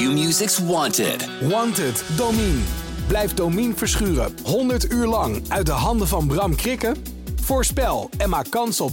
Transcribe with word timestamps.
Q-Music's 0.00 0.58
Wanted. 0.58 1.28
Wanted, 1.40 2.04
Domine. 2.16 2.60
Blijf 3.06 3.34
Domine 3.34 3.74
verschuren 3.74 4.34
100 4.44 4.92
uur 4.92 5.06
lang 5.06 5.42
uit 5.48 5.66
de 5.66 5.72
handen 5.72 6.08
van 6.08 6.26
Bram 6.26 6.56
Krikken? 6.56 6.96
Voorspel 7.40 8.10
en 8.18 8.28
maak 8.28 8.50
kans 8.50 8.80
op 8.80 8.92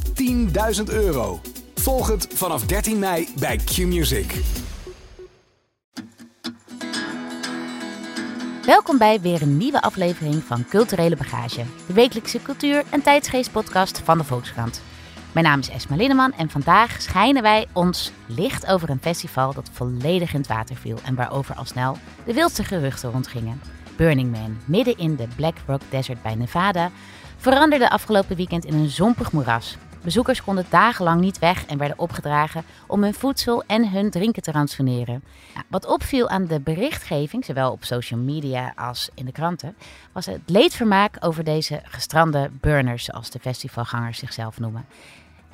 10.000 0.77 0.83
euro. 0.85 1.39
Volg 1.75 2.07
het 2.07 2.27
vanaf 2.33 2.65
13 2.65 2.99
mei 2.99 3.27
bij 3.39 3.57
Q-Music. 3.57 4.33
Welkom 8.65 8.97
bij 8.97 9.21
weer 9.21 9.41
een 9.41 9.57
nieuwe 9.57 9.81
aflevering 9.81 10.43
van 10.43 10.65
Culturele 10.69 11.15
Bagage, 11.15 11.63
de 11.87 11.93
wekelijkse 11.93 12.41
cultuur- 12.41 12.83
en 12.89 13.01
tijdsgeest-podcast 13.01 14.01
van 14.03 14.17
de 14.17 14.23
Volkskrant. 14.23 14.81
Mijn 15.31 15.45
naam 15.45 15.59
is 15.59 15.69
Esma 15.69 15.95
Linneman 15.95 16.33
en 16.33 16.49
vandaag 16.49 17.01
schijnen 17.01 17.41
wij 17.41 17.67
ons 17.73 18.11
licht 18.25 18.67
over 18.67 18.89
een 18.89 19.01
festival 19.01 19.53
dat 19.53 19.69
volledig 19.73 20.33
in 20.33 20.39
het 20.39 20.47
water 20.47 20.75
viel 20.75 20.97
en 21.03 21.15
waarover 21.15 21.55
al 21.55 21.65
snel 21.65 21.97
de 22.25 22.33
wildste 22.33 22.63
geruchten 22.63 23.11
rondgingen. 23.11 23.61
Burning 23.95 24.31
Man, 24.31 24.57
midden 24.65 24.97
in 24.97 25.15
de 25.15 25.27
Black 25.35 25.55
Rock 25.65 25.81
Desert 25.89 26.21
bij 26.21 26.35
Nevada, 26.35 26.91
veranderde 27.37 27.89
afgelopen 27.89 28.35
weekend 28.35 28.65
in 28.65 28.73
een 28.73 28.89
zompig 28.89 29.31
moeras. 29.31 29.77
Bezoekers 30.01 30.43
konden 30.43 30.65
dagenlang 30.69 31.21
niet 31.21 31.39
weg 31.39 31.65
en 31.65 31.77
werden 31.77 31.99
opgedragen 31.99 32.63
om 32.87 33.03
hun 33.03 33.13
voedsel 33.13 33.63
en 33.67 33.89
hun 33.89 34.09
drinken 34.09 34.41
te 34.41 34.51
ransoneren. 34.51 35.23
Wat 35.67 35.85
opviel 35.85 36.29
aan 36.29 36.45
de 36.45 36.59
berichtgeving, 36.59 37.45
zowel 37.45 37.71
op 37.71 37.83
social 37.83 38.19
media 38.19 38.73
als 38.75 39.09
in 39.13 39.25
de 39.25 39.31
kranten, 39.31 39.75
was 40.11 40.25
het 40.25 40.41
leedvermaak 40.45 41.17
over 41.19 41.43
deze 41.43 41.81
gestrande 41.83 42.49
burners, 42.61 43.03
zoals 43.05 43.29
de 43.29 43.39
festivalgangers 43.39 44.19
zichzelf 44.19 44.59
noemen. 44.59 44.85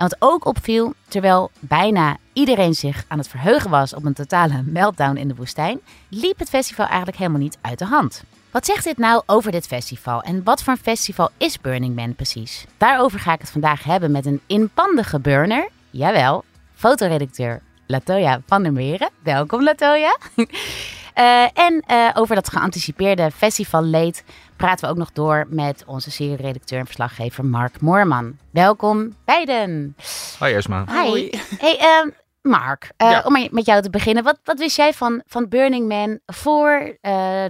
En 0.03 0.09
wat 0.09 0.31
ook 0.31 0.45
opviel, 0.45 0.93
terwijl 1.07 1.51
bijna 1.59 2.17
iedereen 2.33 2.73
zich 2.73 3.05
aan 3.07 3.17
het 3.17 3.27
verheugen 3.27 3.69
was 3.69 3.93
op 3.93 4.05
een 4.05 4.13
totale 4.13 4.61
meltdown 4.65 5.17
in 5.17 5.27
de 5.27 5.35
woestijn, 5.35 5.79
liep 6.09 6.39
het 6.39 6.49
festival 6.49 6.85
eigenlijk 6.85 7.17
helemaal 7.17 7.39
niet 7.39 7.57
uit 7.61 7.79
de 7.79 7.85
hand. 7.85 8.23
Wat 8.51 8.65
zegt 8.65 8.83
dit 8.83 8.97
nou 8.97 9.23
over 9.25 9.51
dit 9.51 9.67
festival 9.67 10.21
en 10.21 10.43
wat 10.43 10.63
voor 10.63 10.77
festival 10.77 11.29
is 11.37 11.61
Burning 11.61 11.95
Man 11.95 12.15
precies? 12.15 12.65
Daarover 12.77 13.19
ga 13.19 13.33
ik 13.33 13.39
het 13.39 13.51
vandaag 13.51 13.83
hebben 13.83 14.11
met 14.11 14.25
een 14.25 14.41
inpandige 14.47 15.19
burner, 15.19 15.69
jawel, 15.89 16.43
fotoredacteur 16.73 17.61
Latoya 17.87 18.41
van 18.45 18.63
der 18.63 18.73
Meren. 18.73 19.09
Welkom 19.23 19.63
Latoya. 19.63 20.17
Uh, 21.17 21.57
en 21.57 21.83
uh, 21.87 22.09
over 22.13 22.35
dat 22.35 22.49
geanticipeerde 22.49 23.31
festivalleed 23.31 24.23
praten 24.57 24.85
we 24.85 24.91
ook 24.91 24.97
nog 24.97 25.11
door 25.11 25.45
met 25.49 25.83
onze 25.85 26.11
serie-redacteur 26.11 26.79
en 26.79 26.85
verslaggever 26.85 27.45
Mark 27.45 27.81
Moorman. 27.81 28.37
Welkom 28.51 29.15
beiden. 29.25 29.95
Hoi 30.39 30.53
Esma. 30.53 30.85
Hi. 30.87 31.29
Hey, 31.57 31.79
uh, 31.79 32.11
Mark, 32.41 32.91
ja. 32.97 33.21
om 33.25 33.47
met 33.51 33.65
jou 33.65 33.81
te 33.81 33.89
beginnen. 33.89 34.23
Wat, 34.23 34.39
wat 34.43 34.59
wist 34.59 34.75
jij 34.75 34.93
van, 34.93 35.21
van 35.27 35.49
Burning 35.49 35.87
Man 35.87 36.19
voor 36.25 36.97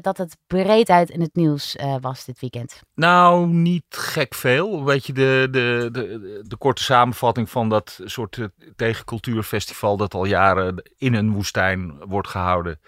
dat 0.02 0.18
het 0.18 0.38
breed 0.48 0.90
uit 0.90 1.10
in 1.10 1.22
het 1.22 1.36
nieuws 1.36 1.76
was 2.02 2.26
dit 2.26 2.40
weekend? 2.40 2.82
Nou, 2.96 3.48
niet 3.48 3.86
gek 3.90 4.34
veel. 4.34 4.84
Weet 4.84 5.06
je, 5.06 5.14
de, 5.14 5.48
de, 5.52 5.90
de, 5.92 6.42
de 6.48 6.58
korte 6.58 6.84
samenvatting 6.84 7.50
van 7.50 7.70
dat 7.70 8.00
soort 8.04 8.40
tegencultuurfestival 8.76 9.98
dat 9.98 10.14
al 10.14 10.26
jaren 10.26 10.92
in 10.98 11.14
een 11.14 11.32
woestijn 11.32 11.94
wordt 12.06 12.28
gehouden. 12.28 12.80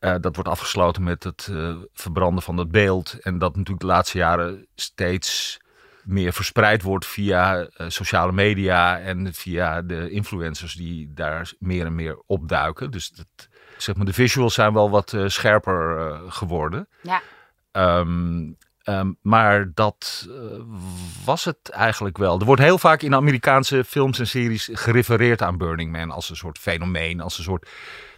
Uh, 0.00 0.14
dat 0.20 0.34
wordt 0.34 0.50
afgesloten 0.50 1.02
met 1.02 1.24
het 1.24 1.48
uh, 1.50 1.76
verbranden 1.92 2.42
van 2.42 2.56
het 2.56 2.70
beeld. 2.70 3.18
En 3.20 3.38
dat 3.38 3.56
natuurlijk 3.56 3.80
de 3.80 3.92
laatste 3.92 4.18
jaren 4.18 4.66
steeds 4.74 5.58
meer 6.04 6.32
verspreid 6.32 6.82
wordt 6.82 7.06
via 7.06 7.60
uh, 7.60 7.66
sociale 7.88 8.32
media 8.32 8.98
en 8.98 9.34
via 9.34 9.82
de 9.82 10.10
influencers 10.10 10.74
die 10.74 11.12
daar 11.14 11.52
meer 11.58 11.86
en 11.86 11.94
meer 11.94 12.22
opduiken. 12.26 12.90
Dus 12.90 13.08
dat, 13.08 13.48
zeg 13.76 13.96
maar, 13.96 14.06
de 14.06 14.12
visuals 14.12 14.54
zijn 14.54 14.72
wel 14.72 14.90
wat 14.90 15.16
scherper 15.26 16.20
geworden. 16.28 16.88
Ja. 17.02 17.22
Um, 17.98 18.56
um, 18.84 19.18
maar 19.22 19.70
dat 19.74 20.28
was 21.24 21.44
het 21.44 21.70
eigenlijk 21.70 22.18
wel. 22.18 22.38
Er 22.38 22.46
wordt 22.46 22.62
heel 22.62 22.78
vaak 22.78 23.02
in 23.02 23.14
Amerikaanse 23.14 23.84
films 23.84 24.18
en 24.18 24.26
series 24.26 24.68
gerefereerd 24.72 25.42
aan 25.42 25.58
Burning 25.58 25.92
Man 25.92 26.10
als 26.10 26.30
een 26.30 26.36
soort 26.36 26.58
fenomeen, 26.58 27.20
als 27.20 27.38
een 27.38 27.44
soort 27.44 27.68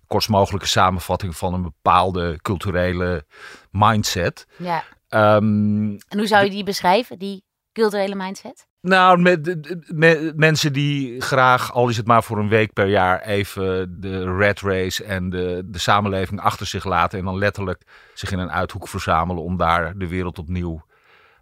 kortst 0.09 0.29
mogelijke 0.29 0.67
samenvatting 0.67 1.37
van 1.37 1.55
een 1.55 1.63
bepaalde 1.63 2.39
culturele 2.43 3.27
mindset. 3.71 4.47
Ja. 4.57 4.85
Um, 5.11 5.99
en 6.09 6.19
hoe 6.19 6.27
zou 6.27 6.45
je 6.45 6.51
die 6.51 6.65
beschrijven, 6.65 7.19
die 7.19 7.45
culturele 7.73 8.15
mindset? 8.15 8.67
Nou, 8.81 9.19
met, 9.19 9.67
met, 9.95 10.37
mensen 10.37 10.73
die 10.73 11.21
graag, 11.21 11.73
al 11.73 11.89
is 11.89 11.97
het 11.97 12.07
maar 12.07 12.23
voor 12.23 12.39
een 12.39 12.49
week 12.49 12.73
per 12.73 12.87
jaar, 12.87 13.23
even 13.23 14.01
de 14.01 14.37
red 14.37 14.61
race 14.61 15.05
en 15.05 15.31
de, 15.31 15.63
de 15.65 15.79
samenleving 15.79 16.41
achter 16.41 16.67
zich 16.67 16.85
laten. 16.85 17.19
En 17.19 17.25
dan 17.25 17.39
letterlijk 17.39 17.83
zich 18.15 18.31
in 18.31 18.39
een 18.39 18.51
uithoek 18.51 18.89
verzamelen 18.89 19.43
om 19.43 19.57
daar 19.57 19.99
de 19.99 20.09
wereld 20.09 20.39
opnieuw 20.39 20.83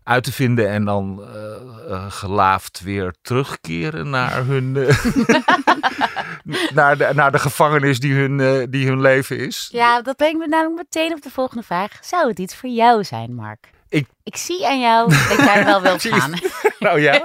uit 0.07 0.25
te 0.25 0.33
vinden 0.33 0.69
en 0.69 0.85
dan 0.85 1.21
uh, 1.21 1.91
uh, 1.91 2.05
gelaafd 2.09 2.81
weer 2.81 3.15
terugkeren 3.23 4.11
naar 4.11 4.45
hun 4.53 4.75
uh, 4.77 5.05
naar, 6.75 6.97
de, 6.97 7.11
naar 7.15 7.33
de 7.33 7.39
gevangenis 7.39 8.01
die 8.01 8.15
hun, 8.15 8.67
die 8.71 8.87
hun 8.87 9.01
leven 9.01 9.39
is. 9.39 9.69
Ja, 9.73 10.03
dat 10.03 10.17
brengt 10.17 10.39
me 10.39 10.47
namelijk 10.47 10.77
meteen 10.77 11.13
op 11.13 11.23
de 11.23 11.31
volgende 11.31 11.63
vraag. 11.63 11.93
Zou 12.01 12.29
het 12.29 12.39
iets 12.39 12.57
voor 12.57 12.69
jou 12.69 13.05
zijn, 13.05 13.35
Mark? 13.35 13.71
Ik, 13.89 14.07
ik 14.23 14.37
zie 14.37 14.69
aan 14.69 14.81
jou 14.81 15.09
dat 15.09 15.39
jij 15.39 15.65
wel 15.65 15.83
wil 15.83 15.99
gaan. 16.13 16.33
nou 16.79 17.01
ja, 17.01 17.25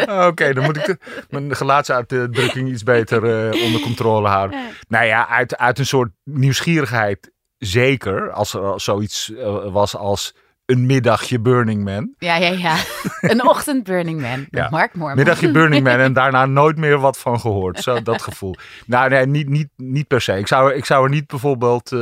oké, 0.00 0.26
okay, 0.26 0.52
dan 0.52 0.64
moet 0.64 0.76
ik 0.76 0.84
de, 0.84 0.98
mijn 1.28 1.56
gelaatsuitdrukking 1.56 2.68
iets 2.68 2.82
beter 2.82 3.22
onder 3.62 3.80
controle 3.80 4.28
houden. 4.28 4.60
Nou 4.88 5.04
ja, 5.04 5.28
uit, 5.28 5.56
uit 5.56 5.78
een 5.78 5.86
soort 5.86 6.10
nieuwsgierigheid 6.24 7.32
zeker, 7.58 8.30
als 8.30 8.54
er 8.54 8.80
zoiets 8.80 9.32
was 9.72 9.96
als 9.96 10.34
een 10.66 10.86
middagje 10.86 11.40
Burning 11.40 11.84
Man. 11.84 12.14
Ja, 12.18 12.36
ja, 12.36 12.48
ja. 12.48 12.76
Een 13.30 13.48
ochtend 13.48 13.84
Burning 13.84 14.20
Man. 14.20 14.46
Ja. 14.50 14.68
Mark. 14.70 14.94
Middagje 14.94 15.50
Burning 15.58 15.84
Man 15.84 15.98
en 15.98 16.12
daarna 16.12 16.46
nooit 16.46 16.76
meer 16.76 16.98
wat 16.98 17.18
van 17.18 17.40
gehoord. 17.40 17.78
Zo, 17.78 18.02
dat 18.02 18.22
gevoel. 18.22 18.54
Nou, 18.86 19.10
nee, 19.10 19.26
niet, 19.26 19.48
niet, 19.48 19.68
niet 19.76 20.06
per 20.06 20.20
se. 20.20 20.38
Ik 20.38 20.46
zou, 20.46 20.74
ik 20.74 20.84
zou 20.84 21.04
er 21.04 21.10
niet 21.10 21.26
bijvoorbeeld 21.26 21.92
uh, 21.92 22.00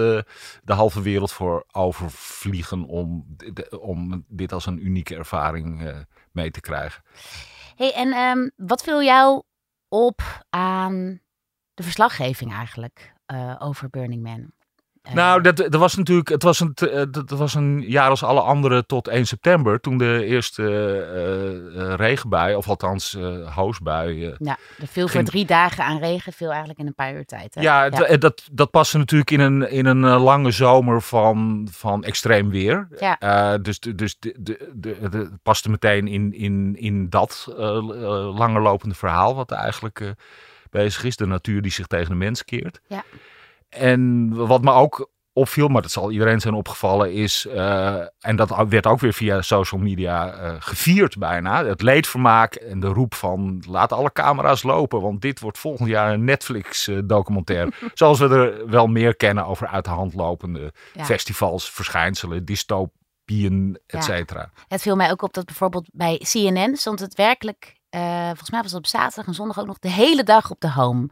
de 0.62 0.73
halve 0.73 1.03
wereld 1.03 1.33
voor 1.33 1.65
overvliegen 1.73 2.84
om, 2.84 3.37
om 3.81 4.25
dit 4.28 4.53
als 4.53 4.67
een 4.67 4.87
unieke 4.87 5.17
ervaring 5.17 5.83
uh, 5.83 5.97
mee 6.33 6.50
te 6.50 6.61
krijgen. 6.61 7.03
hey, 7.77 7.93
en 7.94 8.15
um, 8.15 8.50
wat 8.56 8.83
viel 8.83 9.03
jou 9.03 9.43
op 9.89 10.44
aan 10.50 11.21
de 11.75 11.83
verslaggeving 11.83 12.53
eigenlijk 12.53 13.12
uh, 13.33 13.56
over 13.59 13.91
Burning 13.91 14.23
Man? 14.23 14.53
Nou, 15.11 15.41
dat, 15.41 15.57
dat 15.57 15.75
was 15.75 15.95
natuurlijk, 15.97 16.29
het 16.29 16.43
was, 16.43 16.61
een, 16.61 16.75
dat 17.11 17.31
was 17.31 17.55
een 17.55 17.85
jaar 17.87 18.09
als 18.09 18.23
alle 18.23 18.41
andere 18.41 18.87
tot 18.87 19.09
1 19.09 19.27
september. 19.27 19.81
Toen 19.81 19.99
de 19.99 20.25
eerste 20.25 20.63
uh, 21.77 21.95
regenbui, 21.95 22.55
of 22.55 22.69
althans 22.69 23.15
uh, 23.15 23.55
hoosbui. 23.55 24.35
ja, 24.39 24.59
er 24.81 24.87
viel 24.87 25.09
voor 25.09 25.23
drie 25.23 25.45
dagen 25.45 25.85
aan 25.85 25.99
regen, 25.99 26.33
viel 26.33 26.49
eigenlijk 26.49 26.79
in 26.79 26.87
een 26.87 26.95
paar 26.95 27.15
uur 27.15 27.25
tijd. 27.25 27.55
Hè? 27.55 27.61
Ja, 27.61 27.85
ja. 27.85 28.17
Dat, 28.17 28.49
dat 28.53 28.71
paste 28.71 28.99
natuurlijk 28.99 29.31
in 29.31 29.41
een, 29.41 29.71
in 29.71 29.87
een 29.87 30.01
lange 30.05 30.51
zomer 30.51 31.03
van, 31.03 31.69
van 31.71 32.05
extreem 32.05 32.51
weer. 32.51 32.89
Ja. 32.99 33.59
dus 33.59 33.79
dus 33.79 34.17
de, 34.19 34.35
de, 34.39 34.71
de, 34.75 35.09
de, 35.09 35.31
paste 35.43 35.71
meteen 35.71 36.09
in, 36.09 36.35
in, 36.35 36.77
in 36.79 37.09
dat 37.11 37.47
langer 38.35 38.62
lopende 38.62 38.95
verhaal, 38.95 39.35
wat 39.35 39.51
eigenlijk 39.51 40.15
bezig 40.71 41.05
is. 41.05 41.17
De 41.17 41.27
natuur 41.27 41.62
die 41.62 41.73
zich 41.73 41.87
tegen 41.87 42.09
de 42.09 42.15
mens 42.15 42.45
keert. 42.45 42.81
Ja. 42.87 43.05
En 43.72 44.28
wat 44.34 44.62
me 44.62 44.71
ook 44.71 45.10
opviel, 45.33 45.69
maar 45.69 45.83
dat 45.83 45.91
zal 45.91 46.10
iedereen 46.10 46.41
zijn 46.41 46.55
opgevallen, 46.55 47.12
is, 47.12 47.47
uh, 47.47 48.00
en 48.19 48.37
dat 48.37 48.69
werd 48.69 48.87
ook 48.87 49.00
weer 49.00 49.12
via 49.12 49.43
social 49.43 49.81
media 49.81 50.34
uh, 50.34 50.55
gevierd 50.59 51.19
bijna, 51.19 51.65
het 51.65 51.82
leedvermaak 51.82 52.55
en 52.55 52.81
de 52.81 52.87
roep 52.87 53.15
van 53.15 53.62
laat 53.69 53.93
alle 53.93 54.12
camera's 54.12 54.62
lopen, 54.62 55.00
want 55.00 55.21
dit 55.21 55.41
wordt 55.41 55.59
volgend 55.59 55.88
jaar 55.88 56.12
een 56.12 56.25
Netflix-documentaire. 56.25 57.72
Zoals 57.94 58.19
we 58.19 58.28
er 58.28 58.71
wel 58.71 58.87
meer 58.87 59.16
kennen 59.16 59.47
over 59.47 59.66
uit 59.66 59.84
de 59.84 59.91
hand 59.91 60.14
lopende 60.14 60.73
ja. 60.93 61.05
festivals, 61.05 61.70
verschijnselen, 61.70 62.44
dystopieën, 62.44 63.79
et 63.87 64.05
cetera. 64.05 64.41
Ja. 64.41 64.62
Het 64.69 64.82
viel 64.82 64.97
mij 64.97 65.11
ook 65.11 65.23
op 65.23 65.32
dat 65.32 65.44
bijvoorbeeld 65.44 65.88
bij 65.93 66.19
CNN 66.19 66.76
stond 66.76 67.00
het 67.00 67.14
werkelijk... 67.14 67.81
Uh, 67.94 68.26
volgens 68.26 68.50
mij 68.50 68.62
was 68.62 68.70
het 68.70 68.81
op 68.81 68.87
zaterdag 68.87 69.26
en 69.26 69.35
zondag 69.35 69.61
ook 69.61 69.67
nog 69.67 69.79
de 69.79 69.91
hele 69.91 70.23
dag 70.23 70.50
op 70.50 70.61
de 70.61 70.70
home. 70.70 71.08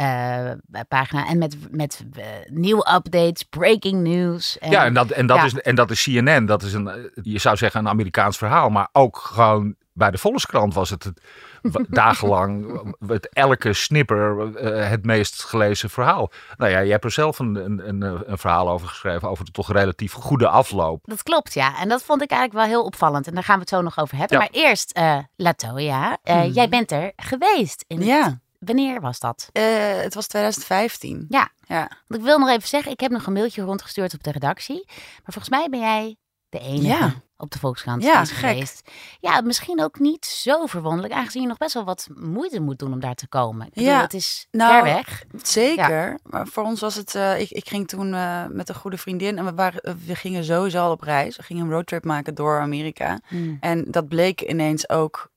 Uh, 0.00 0.50
pagina. 0.88 1.26
En 1.26 1.38
met, 1.38 1.56
met 1.70 2.04
uh, 2.18 2.24
nieuwe 2.46 2.92
updates, 2.94 3.42
breaking 3.42 4.02
news. 4.02 4.58
En, 4.58 4.70
ja, 4.70 4.84
en 4.84 4.94
dat, 4.94 5.10
en, 5.10 5.26
dat 5.26 5.36
ja. 5.36 5.44
Is, 5.44 5.54
en 5.54 5.74
dat 5.74 5.90
is 5.90 6.02
CNN. 6.02 6.46
Dat 6.46 6.62
is 6.62 6.72
een, 6.72 7.10
je 7.22 7.38
zou 7.38 7.56
zeggen, 7.56 7.80
een 7.80 7.88
Amerikaans 7.88 8.36
verhaal. 8.36 8.70
Maar 8.70 8.88
ook 8.92 9.16
gewoon 9.18 9.74
bij 9.92 10.10
de 10.10 10.18
Volkskrant 10.18 10.74
was 10.74 10.90
het, 10.90 11.04
het 11.04 11.14
dagenlang 11.88 12.80
het, 13.06 13.28
elke 13.28 13.72
snipper 13.72 14.50
uh, 14.62 14.88
het 14.88 15.04
meest 15.04 15.44
gelezen 15.44 15.90
verhaal. 15.90 16.30
Nou 16.56 16.70
ja, 16.70 16.78
je 16.78 16.90
hebt 16.90 17.04
er 17.04 17.10
zelf 17.10 17.38
een, 17.38 17.54
een, 17.54 18.02
een, 18.02 18.38
verhaal 18.38 18.68
over 18.68 18.88
geschreven, 18.88 19.28
over 19.28 19.44
de 19.44 19.50
toch 19.50 19.72
relatief 19.72 20.12
goede 20.12 20.48
afloop. 20.48 21.02
Dat 21.04 21.22
klopt, 21.22 21.54
ja. 21.54 21.80
En 21.80 21.88
dat 21.88 22.02
vond 22.02 22.22
ik 22.22 22.30
eigenlijk 22.30 22.60
wel 22.60 22.76
heel 22.76 22.84
opvallend. 22.84 23.26
En 23.26 23.34
daar 23.34 23.44
gaan 23.44 23.54
we 23.54 23.60
het 23.60 23.68
zo 23.68 23.82
nog 23.82 23.98
over 23.98 24.16
hebben. 24.16 24.38
Ja. 24.38 24.42
Maar 24.44 24.62
eerst, 24.62 24.98
uh, 24.98 25.18
Latoya, 25.36 26.18
uh, 26.24 26.40
hmm. 26.40 26.50
jij 26.50 26.68
bent 26.68 26.92
er 26.92 27.12
geweest 27.16 27.84
in 27.86 28.04
ja. 28.04 28.24
het 28.24 28.38
wanneer 28.60 29.00
was 29.00 29.18
dat? 29.18 29.48
Eh, 29.52 29.64
het 30.00 30.14
was 30.14 30.26
2015. 30.26 31.24
Ja. 31.28 31.48
Ja. 31.60 31.90
Want 32.06 32.20
ik 32.20 32.26
wil 32.26 32.38
nog 32.38 32.48
even 32.48 32.68
zeggen, 32.68 32.92
ik 32.92 33.00
heb 33.00 33.10
nog 33.10 33.26
een 33.26 33.32
mailtje 33.32 33.62
rondgestuurd 33.62 34.14
op 34.14 34.22
de 34.22 34.30
redactie. 34.30 34.82
Maar 34.86 35.32
volgens 35.32 35.48
mij 35.48 35.68
ben 35.70 35.80
jij 35.80 36.16
de 36.48 36.58
enige 36.58 36.86
Ja. 36.86 37.14
op 37.36 37.50
de 37.50 37.58
Volkskrant 37.58 38.02
Ja, 38.02 38.20
is 38.20 38.30
geweest. 38.30 38.90
Ja, 39.20 39.40
misschien 39.40 39.82
ook 39.82 39.98
niet 39.98 40.26
zo 40.26 40.66
verwonderlijk, 40.66 41.14
aangezien 41.14 41.42
je 41.42 41.48
nog 41.48 41.56
best 41.56 41.74
wel 41.74 41.84
wat 41.84 42.08
moeite 42.14 42.60
moet 42.60 42.78
doen 42.78 42.92
om 42.92 43.00
daar 43.00 43.14
te 43.14 43.28
komen. 43.28 43.66
Ik 43.66 43.72
bedoel, 43.72 43.88
Ja. 43.90 44.00
het 44.00 44.14
is 44.14 44.46
Nou, 44.50 44.72
ver 44.72 44.82
weg. 44.82 45.24
Zeker. 45.42 46.18
Maar 46.22 46.46
voor 46.46 46.64
ons 46.64 46.80
was 46.80 46.94
het. 46.94 47.14
eh, 47.14 47.40
ik, 47.40 47.50
ik 47.50 47.68
ging 47.68 47.88
toen 47.88 48.14
eh, 48.14 48.44
met 48.46 48.68
een 48.68 48.74
goede 48.74 48.98
vriendin 48.98 49.38
en 49.38 49.44
we, 49.44 49.54
waren, 49.54 49.98
we 50.06 50.14
gingen 50.16 50.44
sowieso 50.44 50.82
al 50.84 50.90
op 50.92 51.02
reis. 51.02 51.36
We 51.36 51.42
gingen 51.42 51.64
een 51.64 51.70
roadtrip 51.72 52.04
maken 52.04 52.34
door 52.34 52.60
Amerika. 52.60 53.20
Hmm. 53.28 53.56
En 53.60 53.84
dat 53.90 54.08
bleek 54.08 54.40
ineens 54.40 54.88
ook 54.88 55.30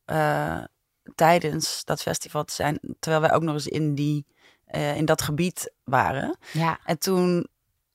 tijdens 1.16 1.82
dat 1.86 2.02
festival 2.02 2.44
te 2.44 2.54
zijn, 2.54 2.80
terwijl 3.00 3.22
wij 3.24 3.34
ook 3.34 3.42
nog 3.44 3.54
eens 3.54 3.68
in, 3.68 3.96
die, 3.96 4.26
eh, 4.66 4.96
in 4.98 5.06
dat 5.06 5.22
gebied 5.22 5.72
waren. 5.84 6.38
Ja. 6.52 6.80
En 6.86 7.00
toen, 7.00 7.48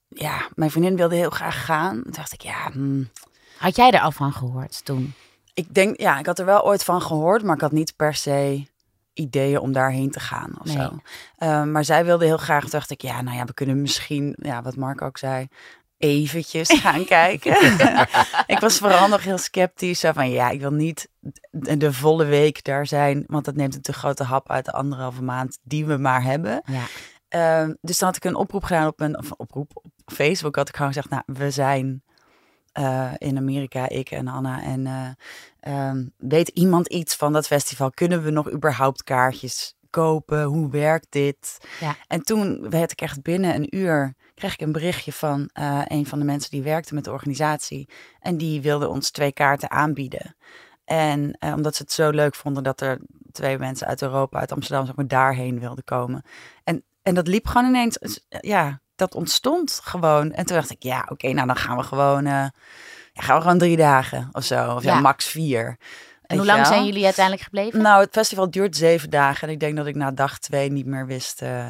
ja, 0.07 0.47
mijn 0.55 0.71
vriendin 0.71 0.95
wilde 0.95 1.15
heel 1.15 1.29
graag 1.29 1.65
gaan. 1.65 2.01
Toen 2.03 2.11
dacht 2.11 2.33
ik, 2.33 2.41
ja, 2.41 2.69
hmm, 2.71 3.09
Had 3.57 3.75
jij 3.75 3.91
er 3.91 4.01
al 4.01 4.11
van 4.11 4.33
gehoord 4.33 4.85
toen? 4.85 5.13
ik 5.53 5.73
denk, 5.73 5.99
ja, 5.99 6.19
ik 6.19 6.25
had 6.25 6.39
er 6.39 6.45
wel 6.45 6.65
ooit 6.65 6.83
van 6.83 7.01
gehoord, 7.01 7.43
maar 7.43 7.55
ik 7.55 7.61
had 7.61 7.71
niet 7.71 7.95
per 7.95 8.13
se 8.15 8.67
ideeën 9.13 9.59
om 9.59 9.71
daarheen 9.71 10.11
te 10.11 10.19
gaan 10.19 10.51
of 10.59 10.65
Nee. 10.65 10.75
zo. 10.75 10.97
Eh, 11.37 11.63
maar 11.63 11.85
zij 11.85 12.05
wilde 12.05 12.25
heel 12.25 12.37
graag, 12.37 12.69
dacht 12.69 12.89
ik, 12.89 13.01
ja, 13.01 13.21
nou 13.21 13.37
ja, 13.37 13.45
we 13.45 13.53
kunnen 13.53 13.81
misschien, 13.81 14.35
ja, 14.41 14.61
wat 14.61 14.75
Mark 14.75 15.01
ook 15.01 15.17
zei, 15.17 15.47
eventjes 15.99 16.69
gaan 16.69 17.05
kijken. 17.19 17.77
ik 18.55 18.59
was 18.59 18.77
vooral 18.77 19.07
nog 19.07 19.23
heel 19.23 19.37
sceptisch, 19.37 19.99
zo 19.99 20.11
van, 20.11 20.29
ja, 20.29 20.49
ik 20.49 20.59
wil 20.59 20.71
niet 20.71 21.09
de, 21.51 21.77
de 21.77 21.93
volle 21.93 22.25
week 22.25 22.63
daar 22.63 22.87
zijn, 22.87 23.23
want 23.27 23.45
dat 23.45 23.55
neemt 23.55 23.75
een 23.75 23.81
te 23.81 23.93
grote 23.93 24.23
hap 24.23 24.49
uit 24.49 24.65
de 24.65 24.71
anderhalve 24.71 25.23
maand 25.23 25.59
die 25.63 25.85
we 25.85 25.97
maar 25.97 26.23
hebben. 26.23 26.61
Ja. 26.65 26.83
Ehm, 27.29 27.73
dus 27.81 27.97
dan 27.97 28.07
had 28.07 28.17
ik 28.17 28.23
een 28.23 28.35
oproep 28.35 28.63
gedaan 28.63 28.87
op 28.87 28.99
een 28.99 29.17
of 29.17 29.31
oproep 29.31 29.71
op 29.73 29.91
Facebook. 30.05 30.55
Had 30.55 30.69
ik 30.69 30.75
gewoon 30.75 30.93
gezegd, 30.93 31.09
nou, 31.09 31.23
we 31.25 31.51
zijn 31.51 32.03
eh, 32.71 33.11
in 33.17 33.37
Amerika, 33.37 33.89
ik 33.89 34.11
en 34.11 34.27
Anna. 34.27 34.63
En 34.63 34.87
eh, 34.87 35.09
ehm, 35.59 36.05
weet 36.17 36.47
iemand 36.47 36.87
iets 36.87 37.15
van 37.15 37.33
dat 37.33 37.47
festival? 37.47 37.91
Kunnen 37.91 38.23
we 38.23 38.29
nog 38.29 38.51
überhaupt 38.51 39.03
kaartjes 39.03 39.75
kopen? 39.89 40.43
Hoe 40.43 40.69
werkt 40.69 41.07
dit? 41.09 41.57
Ja. 41.79 41.95
En 42.07 42.21
toen 42.21 42.69
werd 42.69 42.91
ik 42.91 43.01
echt 43.01 43.21
binnen 43.21 43.55
een 43.55 43.75
uur, 43.75 44.13
kreeg 44.39 44.53
ik 44.53 44.61
een 44.61 44.71
berichtje 44.71 45.13
van 45.13 45.49
eh, 45.53 45.81
een 45.87 46.05
van 46.05 46.19
de 46.19 46.25
mensen 46.25 46.51
die 46.51 46.61
werkte 46.61 46.93
met 46.93 47.03
de 47.03 47.11
organisatie. 47.11 47.89
En 48.19 48.37
die 48.37 48.61
wilde 48.61 48.87
ons 48.87 49.11
twee 49.11 49.31
kaarten 49.31 49.71
aanbieden. 49.71 50.35
En 50.85 51.35
eh, 51.39 51.53
omdat 51.53 51.75
ze 51.75 51.81
het 51.83 51.91
zo 51.91 52.09
leuk 52.09 52.35
vonden 52.35 52.63
dat 52.63 52.81
er 52.81 52.99
twee 53.31 53.57
mensen 53.57 53.87
uit 53.87 54.01
Europa, 54.01 54.39
uit 54.39 54.51
Amsterdam, 54.51 54.85
zeg 54.85 54.95
maar, 54.95 55.07
daarheen 55.07 55.59
wilden 55.59 55.83
komen. 55.83 56.23
En, 56.63 56.83
en 57.01 57.13
dat 57.15 57.27
liep 57.27 57.47
gewoon 57.47 57.67
ineens, 57.67 58.19
ja, 58.41 58.81
dat 58.95 59.15
ontstond 59.15 59.79
gewoon. 59.83 60.31
En 60.31 60.45
toen 60.45 60.55
dacht 60.55 60.69
ik, 60.71 60.83
ja, 60.83 61.05
oké, 61.09 61.31
nou 61.33 61.47
dan 61.47 61.55
gaan 61.55 61.77
we 61.77 61.83
gewoon, 61.83 62.25
eh, 62.25 62.31
ja, 63.13 63.21
gaan 63.21 63.35
we 63.35 63.41
gewoon 63.41 63.57
drie 63.57 63.77
dagen 63.77 64.29
of 64.31 64.43
zo. 64.43 64.75
Of 64.75 64.83
ja, 64.83 64.93
Ja. 64.93 64.99
max 64.99 65.25
vier. 65.25 65.77
En 66.21 66.37
hoe 66.37 66.45
lang 66.45 66.65
zijn 66.67 66.85
jullie 66.85 67.03
uiteindelijk 67.05 67.43
gebleven? 67.45 67.81
Nou, 67.81 68.01
het 68.03 68.11
festival 68.11 68.51
duurt 68.51 68.75
zeven 68.75 69.09
dagen. 69.09 69.47
En 69.47 69.53
ik 69.53 69.59
denk 69.59 69.75
dat 69.75 69.85
ik 69.87 69.95
na 69.95 70.11
dag 70.11 70.39
twee 70.39 70.71
niet 70.71 70.85
meer 70.85 71.05
wist. 71.05 71.41
eh, 71.41 71.67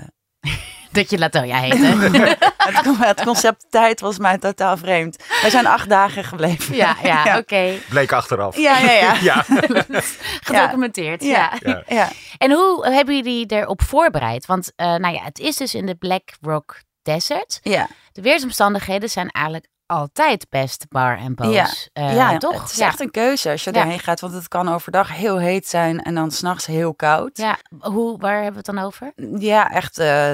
Dat 1.00 1.10
je 1.10 1.18
Latoya 1.18 1.58
heette. 1.60 1.86
het, 2.58 2.82
con- 2.84 2.98
het 2.98 3.24
concept 3.24 3.66
tijd 3.70 4.00
was 4.00 4.18
mij 4.18 4.38
totaal 4.38 4.78
vreemd. 4.78 5.24
Wij 5.42 5.50
zijn 5.50 5.66
acht 5.68 5.90
dagen 5.90 6.24
gebleven. 6.24 6.76
ja, 6.76 6.96
ja, 7.04 7.26
ja. 7.26 7.38
oké. 7.38 7.74
Bleek 7.90 8.12
achteraf. 8.12 8.58
Ja, 8.58 8.78
ja, 8.80 8.92
ja. 8.92 9.14
Ja. 9.30 9.46
Gedocumenteerd. 10.44 11.24
Ja. 11.24 11.54
Ja. 11.60 11.84
ja. 11.88 12.10
En 12.38 12.52
hoe 12.52 12.88
hebben 12.88 13.16
jullie 13.16 13.46
erop 13.46 13.82
voorbereid? 13.82 14.46
Want 14.46 14.72
eh, 14.76 14.96
nou 14.96 15.14
ja, 15.14 15.24
het 15.24 15.40
is 15.40 15.56
dus 15.56 15.76
in 15.76 15.86
de 15.86 15.96
Black 15.96 16.30
Rock 16.42 16.82
Desert. 17.02 17.60
ja. 17.64 17.88
De 18.12 18.22
weersomstandigheden 18.22 19.10
zijn 19.10 19.30
eigenlijk 19.30 19.68
altijd 19.90 20.46
best 20.50 20.86
bar 20.90 21.18
en 21.18 21.36
boos. 21.36 21.54
Ja. 21.54 21.68
Eh, 21.94 22.16
ja, 22.16 22.38
toch? 22.38 22.62
Het 22.62 22.72
is 22.72 22.78
ja. 22.78 22.88
echt 22.88 23.00
een 23.00 23.12
keuze 23.12 23.50
als 23.50 23.64
je 23.64 23.70
Ja. 23.74 23.76
daarheen 23.80 24.00
gaat. 24.00 24.20
Want 24.20 24.34
het 24.34 24.48
kan 24.48 24.70
overdag 24.74 25.16
heel 25.16 25.38
heet 25.40 25.68
zijn 25.68 26.02
en 26.02 26.16
dan 26.16 26.32
s'nachts 26.32 26.66
heel 26.66 26.94
koud. 26.94 27.38
Ja, 27.38 27.58
hoe, 27.80 28.18
waar 28.20 28.34
hebben 28.44 28.52
we 28.52 28.58
het 28.58 28.76
dan 28.76 28.80
over? 28.86 29.12
Ja, 29.40 29.72
echt. 29.72 29.98
eh, 29.98 30.32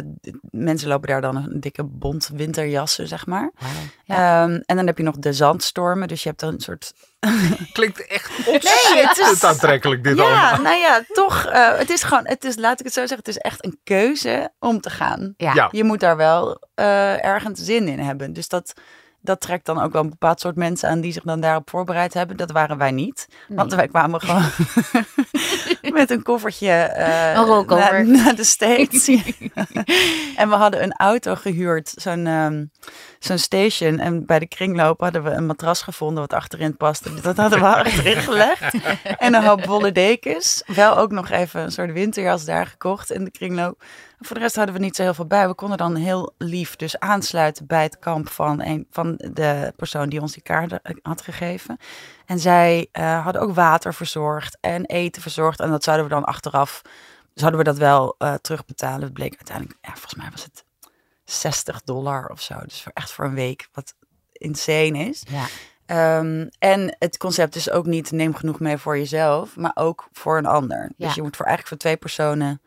mensen 0.51 0.87
lopen 0.87 1.07
daar 1.07 1.21
dan 1.21 1.35
een 1.35 1.59
dikke 1.59 1.83
bont 1.83 2.29
winterjassen, 2.33 3.07
zeg 3.07 3.25
maar. 3.25 3.51
Ja. 4.03 4.43
Ehm, 4.43 4.61
en 4.65 4.75
dan 4.75 4.85
heb 4.87 4.97
je 4.97 5.03
nog 5.03 5.15
de 5.17 5.33
zandstormen. 5.33 6.07
Dus 6.07 6.23
je 6.23 6.29
hebt 6.29 6.41
dan 6.41 6.53
een 6.53 6.59
soort... 6.59 6.93
Klinkt 7.73 8.07
echt 8.07 8.29
ontzettend 8.47 9.17
het 9.17 9.31
is- 9.33 9.43
aantrekkelijk 9.43 10.03
dit 10.03 10.17
ja, 10.17 10.23
allemaal. 10.23 10.61
nou 10.61 10.75
ja, 10.77 11.01
toch. 11.13 11.45
eh, 11.45 11.77
het 11.77 11.89
is 11.89 12.03
gewoon, 12.03 12.27
het 12.27 12.43
is, 12.43 12.55
laat 12.57 12.79
ik 12.79 12.85
het 12.85 12.93
zo 12.93 12.99
zeggen, 12.99 13.17
het 13.17 13.27
is 13.27 13.37
echt 13.37 13.65
een 13.65 13.79
keuze 13.83 14.51
om 14.59 14.81
te 14.81 14.89
gaan. 14.89 15.33
Ja. 15.37 15.53
Ja. 15.53 15.67
Je 15.71 15.83
moet 15.83 15.99
daar 15.99 16.17
wel 16.17 16.61
eh, 16.75 17.25
ergens 17.25 17.59
zin 17.63 17.87
in 17.87 17.99
hebben. 17.99 18.33
Dus 18.33 18.47
dat, 18.47 18.73
dat 19.25 19.42
trekt 19.42 19.66
dan 19.66 19.81
ook 19.81 19.92
wel 19.92 20.04
een 20.04 20.10
bepaald 20.10 20.39
soort 20.39 20.56
mensen 20.56 20.89
aan 20.89 21.01
die 21.01 21.12
zich 21.12 21.24
dan 21.24 21.39
daarop 21.39 21.69
voorbereid 21.69 22.13
hebben. 22.13 22.38
Dat 22.38 22.51
waren 22.51 22.77
wij 22.77 22.92
niet. 22.92 23.27
Want 23.48 23.74
wij 23.74 23.88
kwamen 23.88 24.22
gewoon 24.22 24.50
met 26.00 26.10
een 26.10 26.24
koffertje 26.24 26.92
naar, 27.68 28.07
naar 28.07 28.36
de 28.36 28.44
States. 28.44 29.07
en 30.42 30.50
we 30.50 30.56
hadden 30.56 30.83
een 30.83 30.94
auto 30.94 31.36
gehuurd, 31.36 31.94
zo'n 31.95 32.27
ehm, 32.27 32.66
zo'n 33.19 33.38
station. 33.38 34.00
En 34.00 34.25
bij 34.25 34.39
de 34.39 34.48
kringloop 34.48 35.00
hadden 35.00 35.24
we 35.24 35.30
een 35.30 35.45
matras 35.45 35.81
gevonden 35.81 36.19
wat 36.19 36.33
achterin 36.33 36.77
paste. 36.77 37.13
Dus 37.13 37.22
dat 37.22 37.38
hadden 37.38 37.60
we 37.60 37.66
achterin 37.66 38.22
gelegd. 38.22 38.75
En 39.18 39.33
een 39.33 39.44
hoop 39.44 39.63
bolle 39.68 39.92
dekens. 39.92 40.63
Wel 40.66 40.98
ook 40.98 41.12
nog 41.12 41.30
even 41.30 41.62
een 41.62 41.72
soort 41.72 41.92
winterjas 41.92 42.45
daar 42.45 42.68
gekocht 42.68 43.12
in 43.12 43.24
de 43.24 43.31
kringloop. 43.31 43.83
Voor 44.25 44.36
de 44.36 44.42
rest 44.42 44.56
hadden 44.56 44.75
we 44.75 44.81
niet 44.81 44.95
zo 44.95 45.01
heel 45.04 45.13
veel 45.13 45.25
bij. 45.25 45.48
We 45.48 45.54
konden 45.54 45.77
dan 45.77 45.95
heel 45.95 46.33
lief 46.38 46.75
dus 46.75 47.00
aansluiten 47.00 47.66
bij 47.66 47.83
het 47.83 48.00
kamp 48.00 48.30
van, 48.30 48.62
een, 48.62 48.88
van 48.89 49.16
de 49.16 49.74
persoon 49.75 50.10
die 50.10 50.22
ons 50.22 50.33
die 50.33 50.44
kaart 50.44 50.80
had 51.01 51.22
gegeven. 51.22 51.77
En 52.25 52.39
zij 52.39 52.88
eh, 52.92 53.24
hadden 53.24 53.42
ook 53.42 53.54
water 53.54 53.94
verzorgd 53.94 54.57
en 54.62 54.86
eten 54.86 55.22
verzorgd. 55.22 55.60
En 55.60 55.69
dat 55.69 55.83
zouden 55.83 56.06
we 56.06 56.13
dan 56.13 56.24
achteraf, 56.24 56.81
zouden 57.33 57.60
we 57.60 57.66
dat 57.66 57.77
wel 57.77 58.16
eh, 58.18 58.33
terugbetalen. 58.33 59.01
Het 59.01 59.13
bleek 59.13 59.36
uiteindelijk, 59.36 59.77
ja, 59.81 59.92
volgens 59.92 60.16
mij 60.16 60.27
was 60.31 60.44
het 60.44 60.66
60 61.24 61.81
dollar 61.83 62.27
of 62.30 62.42
zo. 62.42 62.56
Dus 62.63 62.81
voor, 62.81 62.92
echt 62.95 63.12
voor 63.12 63.25
een 63.25 63.36
week, 63.36 63.68
wat 63.74 63.94
insane 64.31 65.00
is. 65.00 65.24
Ja. 65.30 65.45
Ehm, 65.86 66.48
en 66.60 66.95
het 67.00 67.18
concept 67.18 67.56
is 67.56 67.69
ook 67.69 67.86
niet 67.86 68.12
neem 68.12 68.36
genoeg 68.36 68.60
mee 68.60 68.77
voor 68.77 68.98
jezelf, 68.98 69.56
maar 69.56 69.72
ook 69.74 70.07
voor 70.12 70.38
een 70.38 70.45
ander. 70.45 70.92
Ja. 70.98 71.06
Dus 71.06 71.16
je 71.16 71.22
moet 71.22 71.36
voor 71.36 71.45
eigenlijk 71.45 71.68
voor 71.68 71.89
twee 71.89 71.98
personen 71.98 72.62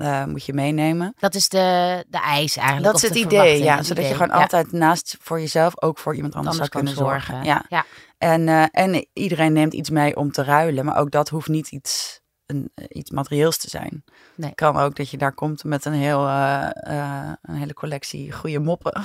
eh, 0.00 0.24
moet 0.24 0.44
je 0.44 0.52
meenemen. 0.52 1.14
Dat 1.18 1.34
is 1.34 1.48
de, 1.48 2.04
de 2.08 2.18
eis 2.20 2.56
eigenlijk. 2.56 2.86
Dat 2.86 2.96
is 2.96 3.02
het 3.02 3.12
de 3.12 3.18
idee, 3.18 3.62
ja. 3.62 3.76
het 3.76 3.86
Zodat 3.86 4.04
idee. 4.04 4.10
je 4.16 4.16
gewoon 4.22 4.36
Ja, 4.36 4.42
altijd 4.42 4.72
naast 4.72 5.16
voor 5.20 5.40
jezelf 5.40 5.82
ook 5.82 5.98
voor 5.98 6.14
iemand 6.14 6.34
anders, 6.34 6.58
anders 6.58 6.72
zou 6.72 6.84
kunnen 6.84 7.04
zorgen. 7.04 7.34
zorgen. 7.34 7.44
Ja. 7.50 7.64
Ja. 7.68 7.84
En, 8.18 8.48
eh, 8.48 8.64
en 8.70 9.06
iedereen 9.12 9.52
neemt 9.52 9.72
iets 9.72 9.90
mee 9.90 10.16
om 10.16 10.32
te 10.32 10.44
ruilen, 10.44 10.84
maar 10.84 10.96
ook 10.96 11.10
dat 11.10 11.28
hoeft 11.28 11.48
niet 11.48 11.70
iets, 11.70 12.20
een, 12.46 12.70
eh, 12.74 12.84
iets 12.88 13.10
materieels 13.10 13.56
te 13.58 13.68
zijn. 13.70 14.04
Nee. 14.36 14.54
Kan 14.54 14.76
ook 14.76 14.96
dat 14.96 15.10
je 15.10 15.16
daar 15.16 15.34
komt 15.34 15.64
met 15.64 15.84
een, 15.84 15.92
heel, 15.92 16.26
een 16.28 17.54
hele 17.54 17.74
collectie 17.74 18.32
goede 18.32 18.58
moppen. 18.58 19.02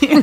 Die, 0.00 0.22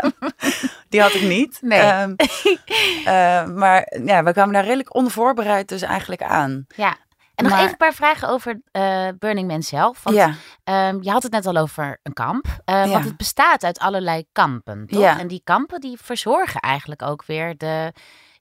die 0.88 1.00
had 1.00 1.14
ik 1.14 1.22
niet. 1.22 1.58
Nee. 1.60 1.78
Ehm, 1.80 2.14
eh, 3.04 3.46
maar 3.46 3.92
ja, 4.04 4.22
we 4.22 4.32
kwamen 4.32 4.52
daar 4.54 4.64
redelijk 4.64 4.94
onvoorbereid 4.94 5.68
dus 5.68 5.82
eigenlijk 5.82 6.22
aan. 6.22 6.66
Ja. 6.76 6.96
En 7.34 7.44
nog 7.44 7.52
Maar- 7.52 7.60
even 7.60 7.72
een 7.72 7.76
paar 7.78 7.94
vragen 7.94 8.28
over 8.28 8.60
eh, 8.70 9.08
Burning 9.18 9.48
Man 9.48 9.62
zelf. 9.62 10.02
Want 10.02 10.16
ja, 10.16 10.34
ehm, 10.64 10.98
je 11.02 11.10
had 11.10 11.22
het 11.22 11.32
net 11.32 11.46
al 11.46 11.56
over 11.56 11.98
een 12.02 12.12
kamp. 12.12 12.46
Eh, 12.64 12.74
Ja. 12.84 12.88
Want 12.90 13.04
het 13.04 13.16
bestaat 13.16 13.64
uit 13.64 13.78
allerlei 13.78 14.24
kampen, 14.32 14.86
toch? 14.86 15.00
Ja. 15.00 15.18
En 15.18 15.26
die 15.28 15.40
kampen 15.44 15.80
die 15.80 15.98
verzorgen 16.02 16.60
eigenlijk 16.60 17.02
ook 17.02 17.24
weer 17.26 17.56
de... 17.56 17.92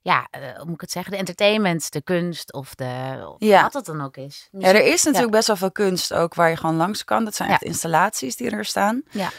Ja, 0.01 0.27
eh, 0.31 0.41
hoe 0.55 0.65
moet 0.65 0.73
ik 0.73 0.81
het 0.81 0.91
zeggen? 0.91 1.11
De 1.11 1.17
entertainment, 1.17 1.91
de 1.91 2.01
kunst 2.01 2.53
of 2.53 2.75
de... 2.75 3.23
Of 3.29 3.35
Ja. 3.37 3.61
Wat 3.61 3.73
het 3.73 3.85
dan 3.85 4.01
ook 4.01 4.17
is. 4.17 4.47
ja, 4.51 4.67
er 4.67 4.85
is 4.85 5.03
natuurlijk 5.03 5.31
best 5.31 5.47
wel 5.47 5.55
veel 5.55 5.71
kunst 5.71 6.13
ook 6.13 6.33
waar 6.35 6.49
je 6.49 6.57
gewoon 6.57 6.75
langs 6.75 7.03
kan. 7.03 7.23
Dat 7.25 7.35
zijn 7.35 7.49
echt 7.49 7.61
installaties 7.63 8.35
die 8.35 8.49
er 8.49 8.65
staan. 8.65 9.01
Ja. 9.11 9.29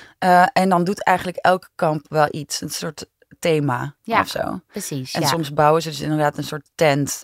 En 0.52 0.68
dan 0.68 0.84
doet 0.84 1.02
eigenlijk 1.04 1.36
elke 1.38 1.68
kamp 1.74 2.06
wel 2.08 2.26
iets. 2.30 2.60
Een 2.60 2.70
soort 2.70 3.06
thema 3.38 3.94
Ja. 4.02 4.20
of 4.20 4.28
zo. 4.28 4.60
Precies, 4.66 5.12
En 5.12 5.26
soms 5.26 5.52
bouwen 5.52 5.82
ze 5.82 5.88
dus 5.88 6.00
inderdaad 6.00 6.38
een 6.38 6.44
soort 6.44 6.70
tent 6.74 7.22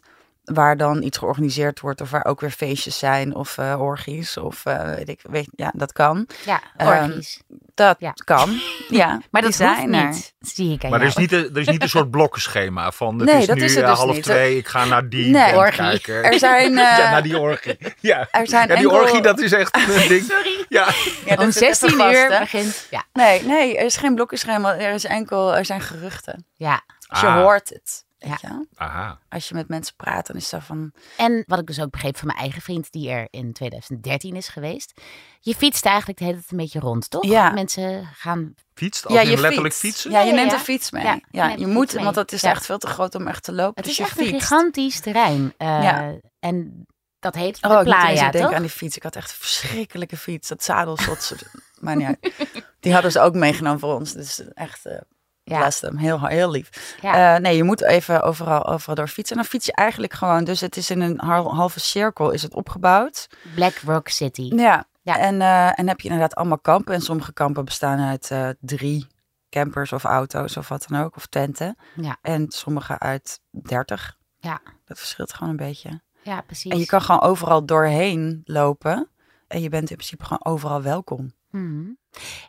waar 0.52 0.76
dan 0.76 1.02
iets 1.02 1.18
georganiseerd 1.18 1.80
wordt 1.80 2.00
of 2.00 2.10
waar 2.10 2.24
ook 2.24 2.40
weer 2.40 2.50
feestjes 2.50 2.98
zijn 2.98 3.34
of 3.34 3.58
eh 3.58 3.80
orgies 3.80 4.36
of 4.36 4.66
eh, 4.66 4.94
weet 4.94 5.08
ik, 5.08 5.20
weet, 5.22 5.48
ja, 5.54 5.72
dat 5.76 5.92
kan. 5.92 6.26
Ja, 6.46 6.60
Ehm, 6.76 7.04
orgies. 7.10 7.40
Dat 7.74 7.96
Ja. 7.98 8.12
kan. 8.24 8.50
Ja, 8.88 9.06
maar 9.06 9.18
die 9.20 9.30
dat 9.30 9.42
hoeft 9.42 9.56
zijn 9.56 9.94
er. 9.94 10.06
niet, 10.06 10.34
zie 10.40 10.72
ik 10.72 10.88
Maar 10.88 11.00
er 11.00 11.06
is, 11.06 11.16
niet, 11.16 11.32
een- 11.32 11.50
er 11.54 11.60
is 11.60 11.68
niet 11.68 11.82
een 11.82 11.88
soort 11.88 12.10
blokkenschema 12.10 12.90
van 12.92 13.18
het 13.18 13.28
Nee, 13.28 13.40
is 13.40 13.46
dat 13.46 13.56
nu 13.56 13.62
is 13.64 13.74
het 13.74 13.84
eh, 13.84 13.90
dus 13.90 13.98
half 13.98 14.14
niet. 14.14 14.22
twee, 14.22 14.56
ik 14.56 14.68
ga 14.68 14.84
naar 14.84 15.08
die 15.08 15.30
Nee, 15.30 15.54
orgie. 15.56 15.76
kijken. 15.76 16.22
Er 16.24 16.38
zijn, 16.38 16.70
eh, 16.78 16.98
ja, 16.98 17.10
naar 17.10 17.22
die 17.22 17.38
orgie. 17.38 17.78
Ja, 18.00 18.28
er 18.30 18.48
zijn 18.48 18.68
ja 18.68 18.74
die 18.74 18.84
enkel- 18.84 19.00
orgie 19.00 19.20
dat 19.22 19.38
is 19.40 19.52
echt 19.52 19.76
een 19.76 20.08
ding. 20.08 20.22
Sorry. 20.24 20.64
Ja, 20.68 20.84
Om 20.86 20.92
zit 21.24 21.30
even 21.38 21.52
16 21.52 21.90
vast, 21.90 22.14
uur 22.16 22.38
begint... 22.38 22.86
Ja. 22.90 23.04
Nee, 23.12 23.42
nee, 23.44 23.78
er 23.78 23.84
is 23.84 23.96
geen 23.96 24.14
blokkenschema. 24.14 24.76
Er 24.76 24.92
is 24.94 25.04
enkel, 25.04 25.56
er 25.56 25.64
zijn 25.64 25.80
geruchten. 25.80 26.46
ja. 26.56 26.80
Dus 27.08 27.20
je 27.20 27.26
Ah. 27.26 27.34
hoort 27.42 27.68
het. 27.68 28.04
Weet 28.28 28.40
je? 28.40 28.66
Aha. 28.74 29.18
Als 29.28 29.48
je 29.48 29.54
met 29.54 29.68
mensen 29.68 29.96
praat, 29.96 30.26
dan 30.26 30.36
is 30.36 30.48
dat 30.48 30.62
van... 30.62 30.92
En 31.16 31.44
wat 31.46 31.58
ik 31.58 31.66
dus 31.66 31.80
ook 31.80 31.90
begreep 31.90 32.16
van 32.16 32.26
mijn 32.26 32.38
eigen 32.38 32.62
vriend, 32.62 32.92
die 32.92 33.10
er 33.10 33.26
in 33.30 33.52
2013 33.52 34.36
is 34.36 34.48
geweest. 34.48 35.00
Je 35.40 35.54
fietst 35.54 35.84
eigenlijk 35.86 36.18
de 36.18 36.24
hele 36.24 36.36
tijd 36.36 36.50
een 36.50 36.56
beetje 36.56 36.80
rond, 36.80 37.10
toch? 37.10 37.24
Ja. 37.24 37.50
Mensen 37.50 38.06
gaan. 38.14 38.54
Fietst? 38.74 39.06
Als 39.06 39.18
in 39.18 39.40
letterlijk 39.40 39.74
fietst. 39.74 39.80
fietsen? 39.80 40.10
Ja, 40.10 40.18
je 40.20 40.24
Ja, 40.24 40.30
ja, 40.30 40.36
neemt 40.36 40.50
ja. 40.50 40.56
een 40.58 40.64
fiets 40.64 40.90
mee. 40.90 41.04
Ja, 41.04 41.20
Ja, 41.30 41.48
je 41.48 41.58
je 41.58 41.66
moet, 41.66 41.92
want 41.92 42.16
het 42.16 42.32
is 42.32 42.40
Ja. 42.40 42.50
echt 42.50 42.66
veel 42.66 42.78
te 42.78 42.86
groot 42.86 43.14
om 43.14 43.26
echt 43.26 43.42
te 43.44 43.52
lopen. 43.52 43.74
Het 43.74 43.84
dus 43.84 43.92
is 43.92 43.96
je 43.98 44.04
echt 44.04 44.18
een 44.18 44.26
gigantisch 44.40 45.00
terrein. 45.00 45.54
Eh, 45.56 45.82
Ja. 45.82 46.14
En 46.40 46.86
dat 47.18 47.34
heet 47.34 47.58
Oh, 47.62 47.70
de 47.84 47.90
ik 48.14 48.32
toch? 48.32 48.52
aan 48.52 48.60
die 48.62 48.70
fiets. 48.70 48.96
Ik 48.96 49.02
had 49.02 49.16
echt 49.16 49.30
een 49.30 49.36
verschrikkelijke 49.36 50.16
fiets. 50.16 50.48
Dat 50.48 50.64
zadelslot. 50.64 51.32
maar 51.80 52.04
uit. 52.04 52.34
Die 52.80 52.92
hadden 52.92 53.12
ze 53.12 53.20
ook 53.20 53.34
meegenomen 53.34 53.80
voor 53.80 53.94
ons. 53.94 54.12
Dus 54.12 54.42
echt, 54.54 54.86
eh 54.86 54.98
Ja. 55.44 55.68
them. 55.68 55.96
Heel, 55.96 56.26
heel 56.26 56.50
lief. 56.50 56.96
Ja. 57.02 57.34
Eh, 57.34 57.40
nee, 57.42 57.56
je 57.56 57.64
moet 57.64 57.82
even 57.82 58.22
overal, 58.22 58.66
overal 58.66 58.94
door 58.94 59.08
fietsen. 59.08 59.36
En 59.36 59.42
dan 59.42 59.50
fiets 59.50 59.66
je 59.66 59.72
eigenlijk 59.72 60.12
gewoon. 60.12 60.44
Dus 60.44 60.60
het 60.60 60.76
is 60.76 60.90
in 60.90 61.00
een 61.00 61.20
hal- 61.20 61.54
halve 61.54 61.80
cirkel 61.80 62.30
is 62.30 62.42
het 62.42 62.54
opgebouwd. 62.54 63.26
Black 63.54 63.76
Rock 63.84 64.08
City. 64.08 64.52
Ja. 64.54 64.84
Ja. 65.02 65.18
En, 65.18 65.40
eh, 65.40 65.78
en 65.78 65.88
heb 65.88 66.00
je 66.00 66.08
inderdaad 66.08 66.34
allemaal 66.34 66.58
kampen. 66.58 66.94
En 66.94 67.00
sommige 67.00 67.32
kampen 67.32 67.64
bestaan 67.64 67.98
uit 68.00 68.30
eh, 68.30 68.48
drie 68.60 69.06
campers 69.50 69.92
of 69.92 70.04
auto's 70.04 70.56
of 70.56 70.68
wat 70.68 70.86
dan 70.88 71.00
ook. 71.02 71.16
Of 71.16 71.26
tenten. 71.26 71.76
Ja. 71.94 72.16
En 72.22 72.50
sommige 72.50 72.98
uit 72.98 73.40
dertig. 73.50 74.16
Ja. 74.38 74.60
Dat 74.84 74.98
verschilt 74.98 75.32
gewoon 75.32 75.50
een 75.50 75.56
beetje. 75.56 76.00
Ja, 76.22 76.40
precies. 76.40 76.72
En 76.72 76.78
je 76.78 76.86
kan 76.86 77.02
gewoon 77.02 77.20
overal 77.20 77.64
doorheen 77.66 78.40
lopen. 78.44 79.08
En 79.48 79.60
je 79.62 79.68
bent 79.68 79.90
in 79.90 79.96
principe 79.96 80.24
gewoon 80.24 80.44
overal 80.44 80.82
welkom. 80.82 81.32
Mhm. 81.50 81.88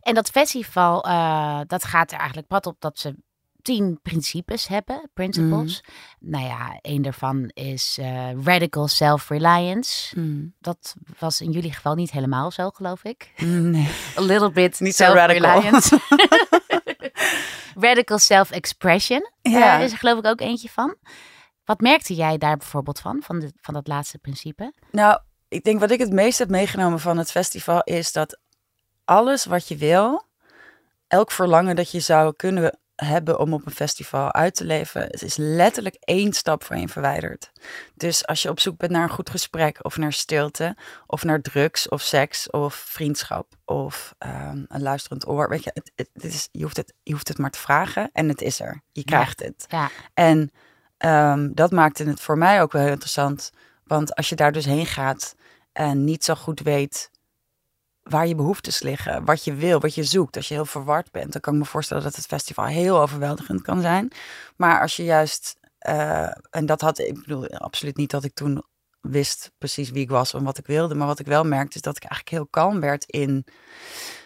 En 0.02 0.14
dat 0.14 0.30
festival, 0.30 1.04
eh, 1.04 1.60
dat 1.68 1.84
gaat 1.84 2.12
er 2.12 2.18
eigenlijk 2.18 2.48
pad 2.48 2.66
op 2.66 2.76
dat 2.80 3.00
ze 3.00 3.16
tien 3.62 4.00
principes 4.02 4.68
hebben, 4.68 5.10
principles. 5.14 5.82
Mhm. 5.82 6.32
Nou 6.32 6.46
ja, 6.46 6.80
een 6.82 7.02
daarvan 7.02 7.50
is 7.54 7.98
eh, 8.00 8.44
radical 8.44 8.88
self-reliance. 8.88 10.16
Dat 10.60 10.96
was 11.20 11.42
in 11.42 11.52
jullie 11.52 11.74
geval 11.74 11.96
niet 11.96 12.12
helemaal 12.12 12.52
zo, 12.52 12.70
geloof 12.70 13.04
ik. 13.04 13.32
Nee. 13.46 13.90
A 14.18 14.22
little 14.22 14.52
bit 14.52 14.80
Niet 14.80 14.96
zo 14.96 15.06
radical. 15.14 15.62
radical 17.76 18.20
self-expression 18.20 19.32
Ja. 19.42 19.78
eh, 19.78 19.84
is 19.84 19.92
er 19.92 19.98
geloof 19.98 20.18
ik 20.18 20.26
ook 20.26 20.42
eentje 20.42 20.70
van. 20.70 20.96
Wat 21.66 21.80
merkte 21.82 22.14
jij 22.14 22.38
daar 22.38 22.58
bijvoorbeeld 22.58 23.00
van, 23.00 23.22
van, 23.24 23.40
de, 23.40 23.52
van 23.62 23.74
dat 23.74 23.88
laatste 23.88 24.18
principe? 24.18 24.74
Nou, 24.92 25.20
ik 25.48 25.64
denk 25.64 25.80
wat 25.80 25.92
ik 25.92 26.00
het 26.00 26.12
meest 26.12 26.40
heb 26.40 26.50
meegenomen 26.50 27.00
van 27.00 27.18
het 27.18 27.32
festival 27.32 27.82
is 27.84 28.12
dat 28.12 28.40
alles 29.06 29.46
wat 29.46 29.68
je 29.68 29.78
wil, 29.78 30.28
elk 31.08 31.32
verlangen 31.32 31.76
dat 31.76 31.92
je 31.92 32.00
zou 32.00 32.34
kunnen 32.36 32.80
hebben 33.06 33.40
om 33.40 33.54
op 33.54 33.66
een 33.66 33.72
festival 33.72 34.34
uit 34.34 34.56
te 34.56 34.66
leven, 34.66 35.02
het 35.02 35.22
is 35.22 35.38
letterlijk 35.38 35.96
één 36.00 36.34
stap 36.34 36.64
van 36.64 36.80
je 36.80 36.88
verwijderd. 36.88 37.52
Dus 37.96 38.26
als 38.26 38.42
je 38.42 38.50
op 38.50 38.60
zoek 38.60 38.78
bent 38.78 38.92
naar 38.92 39.04
een 39.04 39.10
goed 39.10 39.30
gesprek 39.30 39.80
of 39.82 39.98
naar 39.98 40.14
stilte 40.14 40.78
of 41.08 41.24
naar 41.24 41.42
drugs 41.42 41.90
of 41.90 42.02
seks 42.02 42.50
of 42.50 42.76
vriendschap 42.76 43.54
of 43.66 44.16
ehm, 44.18 44.64
een 44.68 44.82
luisterend 44.82 45.28
oor, 45.28 45.50
weet 45.50 45.64
je, 45.64 45.72
het, 45.74 45.92
het, 45.96 46.10
het 46.14 46.24
is, 46.24 46.50
je, 46.52 46.64
hoeft 46.64 46.78
het, 46.78 46.94
je 47.04 47.12
hoeft 47.12 47.28
het 47.28 47.38
maar 47.38 47.50
te 47.50 47.60
vragen 47.60 48.10
en 48.14 48.30
het 48.30 48.42
is 48.42 48.60
er. 48.60 48.82
Je 48.92 49.04
krijgt 49.04 49.40
het. 49.40 49.66
Ja, 49.68 49.90
En 50.14 50.52
ehm, 50.98 51.50
dat 51.54 51.72
maakte 51.72 52.04
het 52.04 52.22
voor 52.22 52.38
mij 52.38 52.62
ook 52.62 52.72
wel 52.72 52.82
heel 52.82 52.92
interessant. 52.92 53.52
Want 53.84 54.16
als 54.16 54.30
je 54.30 54.36
daar 54.36 54.52
dus 54.52 54.66
heen 54.66 54.86
gaat 54.86 55.36
en 55.72 56.04
niet 56.04 56.24
zo 56.24 56.36
goed 56.36 56.60
weet 56.60 57.10
waar 58.04 58.28
je 58.28 58.36
behoeftes 58.36 58.82
liggen, 58.82 59.26
wat 59.26 59.44
je 59.44 59.54
wil, 59.54 59.80
wat 59.80 59.96
je 59.96 60.04
zoekt, 60.04 60.36
als 60.36 60.48
je 60.48 60.54
heel 60.54 60.66
verward 60.66 61.12
bent, 61.12 61.32
dan 61.32 61.42
kan 61.42 61.54
ik 61.54 61.60
me 61.60 61.66
voorstellen 61.66 62.04
dat 62.04 62.16
het 62.16 62.26
festival 62.26 62.66
heel 62.66 63.02
overweldigend 63.02 63.62
kan 63.62 63.82
zijn. 63.82 64.12
Maar 64.56 64.82
als 64.82 64.96
je 64.96 65.04
juist, 65.04 65.58
eh, 65.78 66.32
en 66.50 66.66
dat 66.66 66.82
had 66.82 67.00
ik 67.00 67.14
bedoel 67.14 67.48
absoluut 67.48 67.98
niet 67.98 68.12
dat 68.12 68.24
ik 68.24 68.34
toen 68.34 68.64
wist 69.02 69.52
precies 69.58 69.90
wie 69.90 70.02
ik 70.02 70.10
was 70.10 70.34
en 70.34 70.44
wat 70.44 70.58
ik 70.58 70.66
wilde, 70.66 70.96
maar 70.96 71.08
wat 71.08 71.20
ik 71.20 71.26
wel 71.26 71.44
merkte 71.44 71.76
is 71.76 71.82
dat 71.82 71.96
ik 71.96 72.04
eigenlijk 72.04 72.36
heel 72.36 72.48
kalm 72.48 72.80
werd 72.80 73.06
in, 73.06 73.46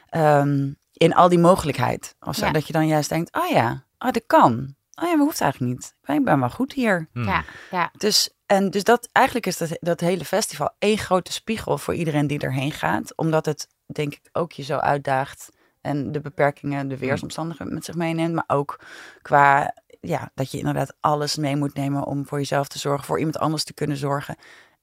ehm, 0.09 0.71
in 0.93 1.13
al 1.13 1.29
die 1.29 1.39
mogelijkheid. 1.39 2.15
Of 2.19 2.35
zo, 2.35 2.45
Ja. 2.45 2.51
Dat 2.51 2.67
je 2.67 2.73
dan 2.73 2.87
juist 2.87 3.09
denkt, 3.09 3.35
oh 3.35 3.49
ja, 3.49 3.85
oh, 3.99 4.11
dat 4.11 4.23
kan. 4.27 4.75
Oh 5.01 5.07
ja, 5.07 5.15
maar 5.15 5.25
hoeft 5.25 5.41
eigenlijk 5.41 5.73
niet. 5.73 5.95
Ik 6.17 6.23
ben 6.23 6.39
wel 6.39 6.49
goed 6.49 6.73
hier. 6.73 7.09
Hmm. 7.13 7.23
ja, 7.23 7.43
ja. 7.71 7.91
Dus, 7.97 8.29
en 8.45 8.69
dus 8.69 8.83
dat, 8.83 9.09
eigenlijk 9.11 9.45
is 9.45 9.57
dat, 9.57 9.77
dat 9.79 9.99
hele 9.99 10.25
festival 10.25 10.75
één 10.79 10.97
grote 10.97 11.31
spiegel 11.31 11.77
voor 11.77 11.93
iedereen 11.95 12.27
die 12.27 12.39
erheen 12.39 12.71
gaat. 12.71 13.17
Omdat 13.17 13.45
het, 13.45 13.67
denk 13.85 14.13
ik, 14.13 14.29
ook 14.31 14.51
je 14.51 14.63
zo 14.63 14.77
uitdaagt. 14.77 15.49
En 15.81 16.11
de 16.11 16.19
beperkingen, 16.21 16.87
de 16.87 16.97
weersomstandigheden 16.97 17.73
met 17.73 17.85
zich 17.85 17.95
meeneemt. 17.95 18.33
Maar 18.33 18.43
ook 18.47 18.79
qua, 19.21 19.73
ja, 20.01 20.31
dat 20.33 20.51
je 20.51 20.57
inderdaad 20.57 20.95
alles 20.99 21.35
mee 21.35 21.55
moet 21.55 21.73
nemen 21.73 22.03
om 22.05 22.27
voor 22.27 22.37
jezelf 22.37 22.67
te 22.67 22.79
zorgen. 22.79 23.05
Voor 23.05 23.17
iemand 23.17 23.37
anders 23.37 23.63
te 23.63 23.73
kunnen 23.73 23.97
zorgen. 23.97 24.35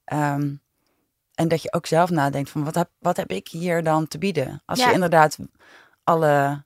Ehm, 0.05 0.55
en 1.35 1.49
dat 1.49 1.63
je 1.63 1.73
ook 1.73 1.87
zelf 1.87 2.11
nadenkt 2.11 2.51
van, 2.51 2.65
wat 2.65 2.75
heb, 2.75 2.91
wat 2.99 3.17
heb 3.17 3.31
ik 3.31 3.49
hier 3.49 3.83
dan 3.83 4.09
te 4.09 4.19
bieden? 4.19 4.63
Als 4.65 4.79
Ja. 4.79 4.87
je 4.89 4.93
inderdaad 4.95 5.39
alle, 6.05 6.65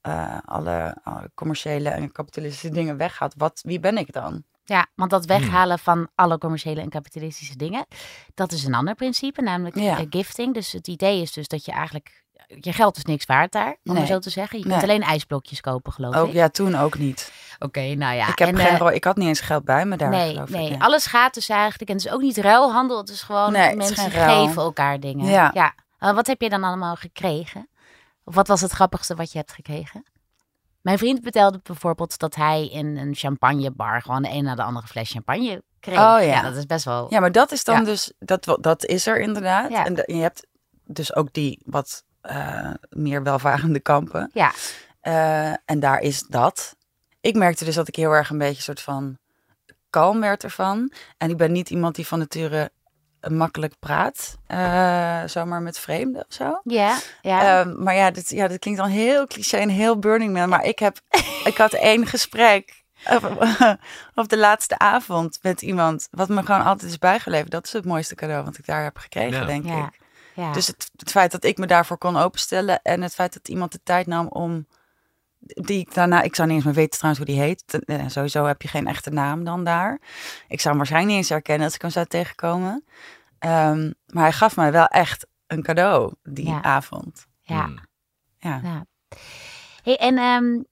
eh, 0.00 0.38
alle, 0.44 0.96
alle 1.02 1.30
commerciële 1.34 1.88
en 1.88 2.12
kapitalistische 2.12 2.70
dingen 2.70 2.96
weggaat. 2.96 3.34
Wat, 3.36 3.60
wie 3.64 3.80
ben 3.80 3.98
ik 3.98 4.12
dan? 4.12 4.44
Ja, 4.64 4.86
want 4.94 5.10
dat 5.10 5.24
weghalen 5.24 5.78
van 5.78 6.08
alle 6.14 6.38
commerciële 6.38 6.80
en 6.80 6.88
kapitalistische 6.88 7.56
dingen, 7.56 7.86
dat 8.34 8.52
is 8.52 8.64
een 8.64 8.74
ander 8.74 8.94
principe, 8.94 9.42
namelijk 9.42 9.76
Ja. 9.76 9.98
eh, 9.98 10.06
gifting. 10.10 10.54
Dus 10.54 10.72
het 10.72 10.88
idee 10.88 11.20
is 11.20 11.32
dus 11.32 11.48
dat 11.48 11.64
je 11.64 11.72
eigenlijk, 11.72 12.24
je 12.60 12.72
geld 12.72 12.96
is 12.96 13.04
niks 13.04 13.24
waard 13.26 13.52
daar, 13.52 13.76
om 13.84 13.94
maar 13.94 14.06
zo 14.06 14.18
te 14.18 14.30
zeggen. 14.30 14.58
Je 14.58 14.64
Nee. 14.64 14.78
kunt 14.78 14.90
alleen 14.90 15.02
ijsblokjes 15.02 15.60
kopen, 15.60 15.92
geloof 15.92 16.14
Ook, 16.14 16.28
ik. 16.28 16.32
ja, 16.34 16.48
toen 16.48 16.74
ook 16.74 16.98
niet. 16.98 17.32
Oké, 17.58 17.80
nou 17.94 18.14
ja. 18.14 18.28
ik, 18.28 18.38
heb 18.38 18.48
en, 18.48 18.56
geen, 18.58 18.78
eh, 18.88 18.94
ik 18.94 19.04
had 19.04 19.16
niet 19.16 19.28
eens 19.28 19.40
geld 19.40 19.64
bij 19.64 19.84
me 19.86 19.96
daar, 19.96 20.08
nee, 20.10 20.32
geloof 20.32 20.48
nee. 20.50 20.70
ik. 20.70 20.82
alles 20.82 21.06
gaat 21.06 21.34
dus 21.34 21.48
eigenlijk, 21.48 21.90
en 21.90 21.96
het 21.96 22.04
is 22.06 22.12
ook 22.12 22.20
niet 22.20 22.36
ruilhandel, 22.36 22.98
het 22.98 23.08
is 23.08 23.22
gewoon 23.22 23.54
is 23.56 23.74
mensen 23.74 24.10
geven 24.10 24.62
elkaar 24.62 25.00
dingen. 25.00 25.26
Ja. 25.26 25.74
Eh, 25.98 26.14
wat 26.14 26.26
heb 26.26 26.40
je 26.40 26.48
dan 26.48 26.64
allemaal 26.64 26.94
gekregen? 26.96 27.68
Of 28.24 28.34
wat 28.34 28.48
was 28.48 28.60
het 28.60 28.70
grappigste 28.70 29.14
wat 29.14 29.32
je 29.32 29.38
hebt 29.38 29.52
gekregen? 29.52 30.04
Mijn 30.84 30.98
vriend 30.98 31.22
vertelde 31.22 31.60
bijvoorbeeld 31.62 32.18
dat 32.18 32.34
hij 32.34 32.68
in 32.68 32.96
een 32.96 33.14
champagnebar 33.14 34.02
gewoon 34.02 34.22
de 34.22 34.28
een 34.30 34.44
na 34.44 34.54
de 34.54 34.62
andere 34.62 34.86
fles 34.86 35.10
champagne 35.10 35.62
kreeg. 35.80 35.98
Oh 35.98 36.22
ja. 36.22 36.42
dat 36.42 36.56
is 36.56 36.66
best 36.66 36.84
wel... 36.84 37.06
Ja, 37.10 37.20
maar 37.20 37.32
dat 37.32 37.52
is 37.52 37.64
dan 37.64 37.78
Ja. 37.78 37.84
dus, 37.84 38.12
dat, 38.18 38.58
dat 38.60 38.84
is 38.84 39.06
er 39.06 39.20
inderdaad. 39.20 39.70
Ja. 39.70 39.84
En 39.84 40.02
je 40.06 40.22
hebt 40.22 40.46
dus 40.84 41.14
ook 41.14 41.32
die 41.32 41.60
wat 41.64 42.04
eh, 42.20 42.70
meer 42.88 43.22
welvarende 43.22 43.80
kampen. 43.80 44.30
Ja. 44.32 44.52
Eh, 45.00 45.50
en 45.64 45.80
daar 45.80 46.00
is 46.00 46.22
dat. 46.22 46.76
Ik 47.20 47.34
merkte 47.34 47.64
dus 47.64 47.74
dat 47.74 47.88
ik 47.88 47.96
heel 47.96 48.12
erg 48.12 48.30
een 48.30 48.38
beetje 48.38 48.62
soort 48.62 48.80
van 48.80 49.18
kalm 49.90 50.20
werd 50.20 50.44
ervan. 50.44 50.92
En 51.18 51.30
ik 51.30 51.36
ben 51.36 51.52
niet 51.52 51.70
iemand 51.70 51.94
die 51.94 52.06
van 52.06 52.18
nature 52.18 52.70
makkelijk 53.28 53.74
praat. 53.78 54.36
eh, 54.46 55.22
zomaar 55.26 55.62
met 55.62 55.78
vreemden 55.78 56.24
of 56.28 56.34
zo. 56.34 56.60
Ja, 56.64 56.96
ja. 57.22 57.60
Ehm, 57.60 57.82
maar 57.82 57.94
ja, 57.94 58.10
dit, 58.10 58.28
ja, 58.28 58.48
dit 58.48 58.58
klinkt 58.58 58.80
dan 58.80 58.88
heel 58.88 59.26
cliché 59.26 59.56
en 59.56 59.68
heel 59.68 59.98
Burning 59.98 60.32
Man. 60.32 60.48
Maar 60.48 60.64
ik, 60.64 60.78
heb, 60.78 60.98
ik 61.44 61.56
had 61.56 61.72
één 61.72 62.06
gesprek 62.06 62.82
op, 63.10 63.46
op 64.14 64.28
de 64.28 64.38
laatste 64.38 64.78
avond 64.78 65.38
met 65.42 65.62
iemand. 65.62 66.08
Wat 66.10 66.28
me 66.28 66.42
gewoon 66.42 66.64
altijd 66.64 66.90
is 66.90 66.98
bijgeleverd. 66.98 67.50
Dat 67.50 67.64
is 67.66 67.72
het 67.72 67.84
mooiste 67.84 68.14
cadeau 68.14 68.44
wat 68.44 68.58
ik 68.58 68.66
daar 68.66 68.82
heb 68.82 68.96
gekregen, 68.98 69.40
Ja. 69.40 69.44
denk 69.44 69.64
ja. 69.66 69.86
ik. 69.86 69.98
ja. 70.34 70.52
Dus 70.52 70.66
het, 70.66 70.90
het 70.96 71.10
feit 71.10 71.32
dat 71.32 71.44
ik 71.44 71.58
me 71.58 71.66
daarvoor 71.66 71.98
kon 71.98 72.16
openstellen. 72.16 72.80
En 72.82 73.02
het 73.02 73.14
feit 73.14 73.32
dat 73.32 73.48
iemand 73.48 73.72
de 73.72 73.80
tijd 73.82 74.06
nam 74.06 74.26
om... 74.28 74.66
Die 75.46 75.78
ik 75.78 75.94
daarna, 75.94 76.22
ik 76.22 76.34
zou 76.34 76.46
niet 76.48 76.56
eens 76.56 76.64
meer 76.66 76.74
weten 76.74 76.98
trouwens 76.98 77.24
hoe 77.24 77.34
die 77.34 77.42
heet. 77.44 77.84
Eh, 77.84 78.08
Sowieso 78.08 78.44
heb 78.44 78.62
je 78.62 78.68
geen 78.68 78.86
echte 78.86 79.10
naam 79.10 79.44
dan 79.44 79.64
daar. 79.64 79.92
Ik 80.48 80.58
zou 80.60 80.68
hem 80.68 80.76
waarschijnlijk 80.76 81.12
niet 81.12 81.16
eens 81.22 81.28
herkennen 81.28 81.64
als 81.64 81.74
ik 81.74 81.82
hem 81.82 81.90
zou 81.90 82.06
tegenkomen. 82.06 82.84
Ehm, 83.38 83.92
maar 84.06 84.22
hij 84.22 84.32
gaf 84.32 84.56
mij 84.56 84.72
wel 84.72 84.86
echt 84.86 85.26
een 85.46 85.62
cadeau 85.62 86.12
die 86.22 86.46
Ja. 86.48 86.62
avond. 86.62 87.26
ja. 87.40 87.64
Hmm. 87.64 87.78
Ja. 88.38 88.60
Ja. 88.62 88.84
Hey, 89.82 89.96
en 89.96 90.18
ehm, 90.18 90.62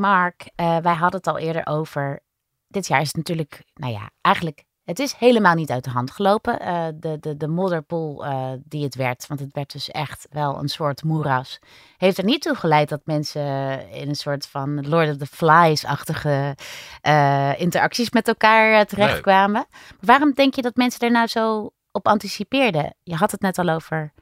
Mark, 0.00 0.50
eh, 0.54 0.78
wij 0.78 0.94
hadden 0.94 1.18
het 1.20 1.26
al 1.26 1.38
eerder 1.38 1.66
over. 1.66 2.20
Dit 2.68 2.86
jaar 2.86 3.00
is 3.00 3.06
het 3.06 3.16
natuurlijk, 3.16 3.62
nou 3.74 3.92
ja, 3.92 4.10
eigenlijk. 4.20 4.64
Het 4.90 4.98
is 4.98 5.14
helemaal 5.18 5.54
niet 5.54 5.70
uit 5.70 5.84
de 5.84 5.90
hand 5.90 6.10
gelopen. 6.10 6.60
Eh, 6.60 6.86
de, 6.94 7.16
de, 7.20 7.36
de 7.36 7.48
modderpoel 7.48 8.24
eh, 8.24 8.50
die 8.64 8.84
het 8.84 8.94
werd, 8.94 9.26
want 9.26 9.40
het 9.40 9.52
werd 9.52 9.72
dus 9.72 9.90
echt 9.90 10.26
wel 10.30 10.58
een 10.58 10.68
soort 10.68 11.04
moeras, 11.04 11.58
heeft 11.96 12.18
er 12.18 12.24
niet 12.24 12.42
toe 12.42 12.54
geleid 12.54 12.88
dat 12.88 13.00
mensen 13.04 13.42
in 13.90 14.08
een 14.08 14.14
soort 14.14 14.46
van 14.46 14.88
Lord 14.88 15.10
of 15.10 15.16
the 15.16 15.26
Flies-achtige 15.26 16.56
eh, 17.00 17.60
interacties 17.60 18.10
met 18.10 18.28
elkaar 18.28 18.86
terechtkwamen. 18.86 19.66
Maar 19.68 19.98
waarom 20.00 20.32
denk 20.32 20.54
je 20.54 20.62
dat 20.62 20.76
mensen 20.76 21.00
er 21.00 21.10
nou 21.10 21.26
zo 21.26 21.70
op 21.92 22.06
anticipeerden? 22.06 22.94
Je 23.02 23.14
had 23.14 23.30
het 23.30 23.40
net 23.40 23.58
al 23.58 23.68
over 23.68 24.12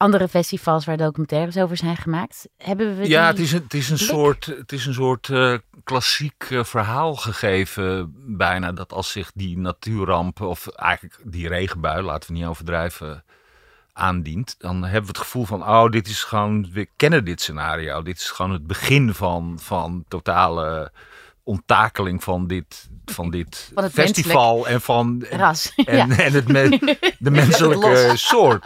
andere 0.00 0.28
festivals 0.28 0.84
waar 0.84 0.96
documentaires 0.96 1.56
over 1.56 1.76
zijn 1.76 1.96
gemaakt. 1.96 2.48
Hebben 2.56 2.96
we 2.96 3.08
Ja, 3.08 3.26
het 3.26 3.38
is 3.38 3.52
een, 3.52 3.62
het 3.62 3.74
is 3.74 3.90
een 3.90 3.96
blik? 3.96 4.08
soort, 4.08 4.46
het 4.46 4.72
is 4.72 4.86
een 4.86 4.94
soort 4.94 5.28
eh, 5.28 5.54
klassiek 5.84 6.46
eh, 6.50 6.64
verhaal 6.64 7.14
gegeven 7.16 8.14
bijna. 8.36 8.72
Dat 8.72 8.92
als 8.92 9.10
zich 9.12 9.30
die 9.34 9.58
natuurramp, 9.58 10.40
of 10.40 10.68
eigenlijk 10.68 11.20
die 11.24 11.48
regenbui, 11.48 12.02
laten 12.02 12.32
we 12.32 12.38
niet 12.38 12.46
overdrijven, 12.46 13.24
aandient. 13.92 14.54
Dan 14.58 14.82
hebben 14.82 15.02
we 15.02 15.08
het 15.08 15.18
gevoel 15.18 15.44
van, 15.44 15.62
oh, 15.62 15.90
dit 15.90 16.08
is 16.08 16.22
gewoon, 16.22 16.72
we 16.72 16.88
kennen 16.96 17.24
dit 17.24 17.40
scenario. 17.40 18.02
Dit 18.02 18.16
is 18.16 18.30
gewoon 18.30 18.52
het 18.52 18.66
begin 18.66 19.14
van, 19.14 19.58
van 19.60 20.04
totale 20.08 20.92
onttakeling 21.42 22.22
van 22.22 22.46
dit, 22.46 22.88
van 23.10 23.30
dit 23.30 23.72
festival 23.92 24.66
en 24.66 24.80
van 24.80 25.24
Ras. 25.30 25.72
en, 25.76 25.96
ja. 25.96 26.08
en 26.18 26.32
het 26.32 26.48
me- 26.48 26.98
de 27.18 27.30
menselijke 27.30 28.12
soort. 28.14 28.64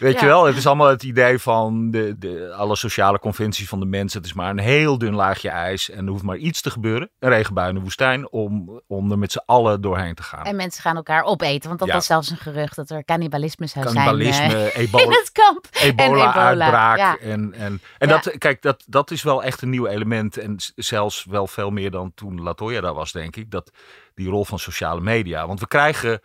Weet 0.00 0.14
Ja. 0.14 0.20
je 0.20 0.26
wel, 0.26 0.44
het 0.44 0.56
is 0.56 0.66
allemaal 0.66 0.88
het 0.88 1.02
idee 1.02 1.38
van 1.38 1.90
de, 1.90 2.14
de, 2.18 2.52
alle 2.56 2.76
sociale 2.76 3.18
conventies 3.18 3.68
van 3.68 3.80
de 3.80 3.86
mensen. 3.86 4.18
Het 4.18 4.26
is 4.28 4.34
maar 4.34 4.50
een 4.50 4.58
heel 4.58 4.98
dun 4.98 5.14
laagje 5.14 5.48
ijs 5.48 5.90
en 5.90 6.04
er 6.04 6.10
hoeft 6.10 6.22
maar 6.22 6.36
iets 6.36 6.60
te 6.60 6.70
gebeuren. 6.70 7.10
Een 7.18 7.28
regenbui 7.28 7.68
in 7.68 7.74
de 7.74 7.80
woestijn 7.80 8.30
om, 8.30 8.80
om 8.86 9.10
er 9.10 9.18
met 9.18 9.32
z'n 9.32 9.42
allen 9.46 9.80
doorheen 9.80 10.14
te 10.14 10.22
gaan. 10.22 10.44
En 10.44 10.56
mensen 10.56 10.82
gaan 10.82 10.96
elkaar 10.96 11.22
opeten. 11.22 11.68
Want 11.68 11.78
dat 11.78 11.88
Ja. 11.88 11.94
was 11.94 12.06
zelfs 12.06 12.30
een 12.30 12.36
gerucht 12.36 12.76
dat 12.76 12.90
er 12.90 13.04
cannibalisme 13.04 13.66
zou 13.66 13.84
Cannibalisme, 13.84 14.50
zijn 14.50 14.62
in 14.62 14.68
ebola, 14.74 15.04
het 15.08 15.32
kamp. 15.32 15.66
En 15.72 15.88
ebola-uitbraak. 15.88 16.98
ja. 16.98 17.18
En, 17.18 17.52
en, 17.54 17.80
en 17.98 18.08
dat, 18.08 18.34
kijk, 18.38 18.62
dat, 18.62 18.84
dat 18.86 19.10
is 19.10 19.22
wel 19.22 19.42
echt 19.42 19.62
een 19.62 19.70
nieuw 19.70 19.86
element. 19.86 20.36
En 20.38 20.56
zelfs 20.74 21.24
wel 21.30 21.46
veel 21.46 21.70
meer 21.70 21.90
dan 21.90 22.12
toen 22.14 22.42
Latoya 22.42 22.80
daar 22.80 22.94
was, 22.94 23.12
denk 23.12 23.36
ik. 23.36 23.50
Dat 23.50 23.70
die 24.14 24.28
rol 24.28 24.44
van 24.44 24.58
sociale 24.58 25.00
media. 25.00 25.46
Want 25.46 25.60
we 25.60 25.68
krijgen, 25.68 26.20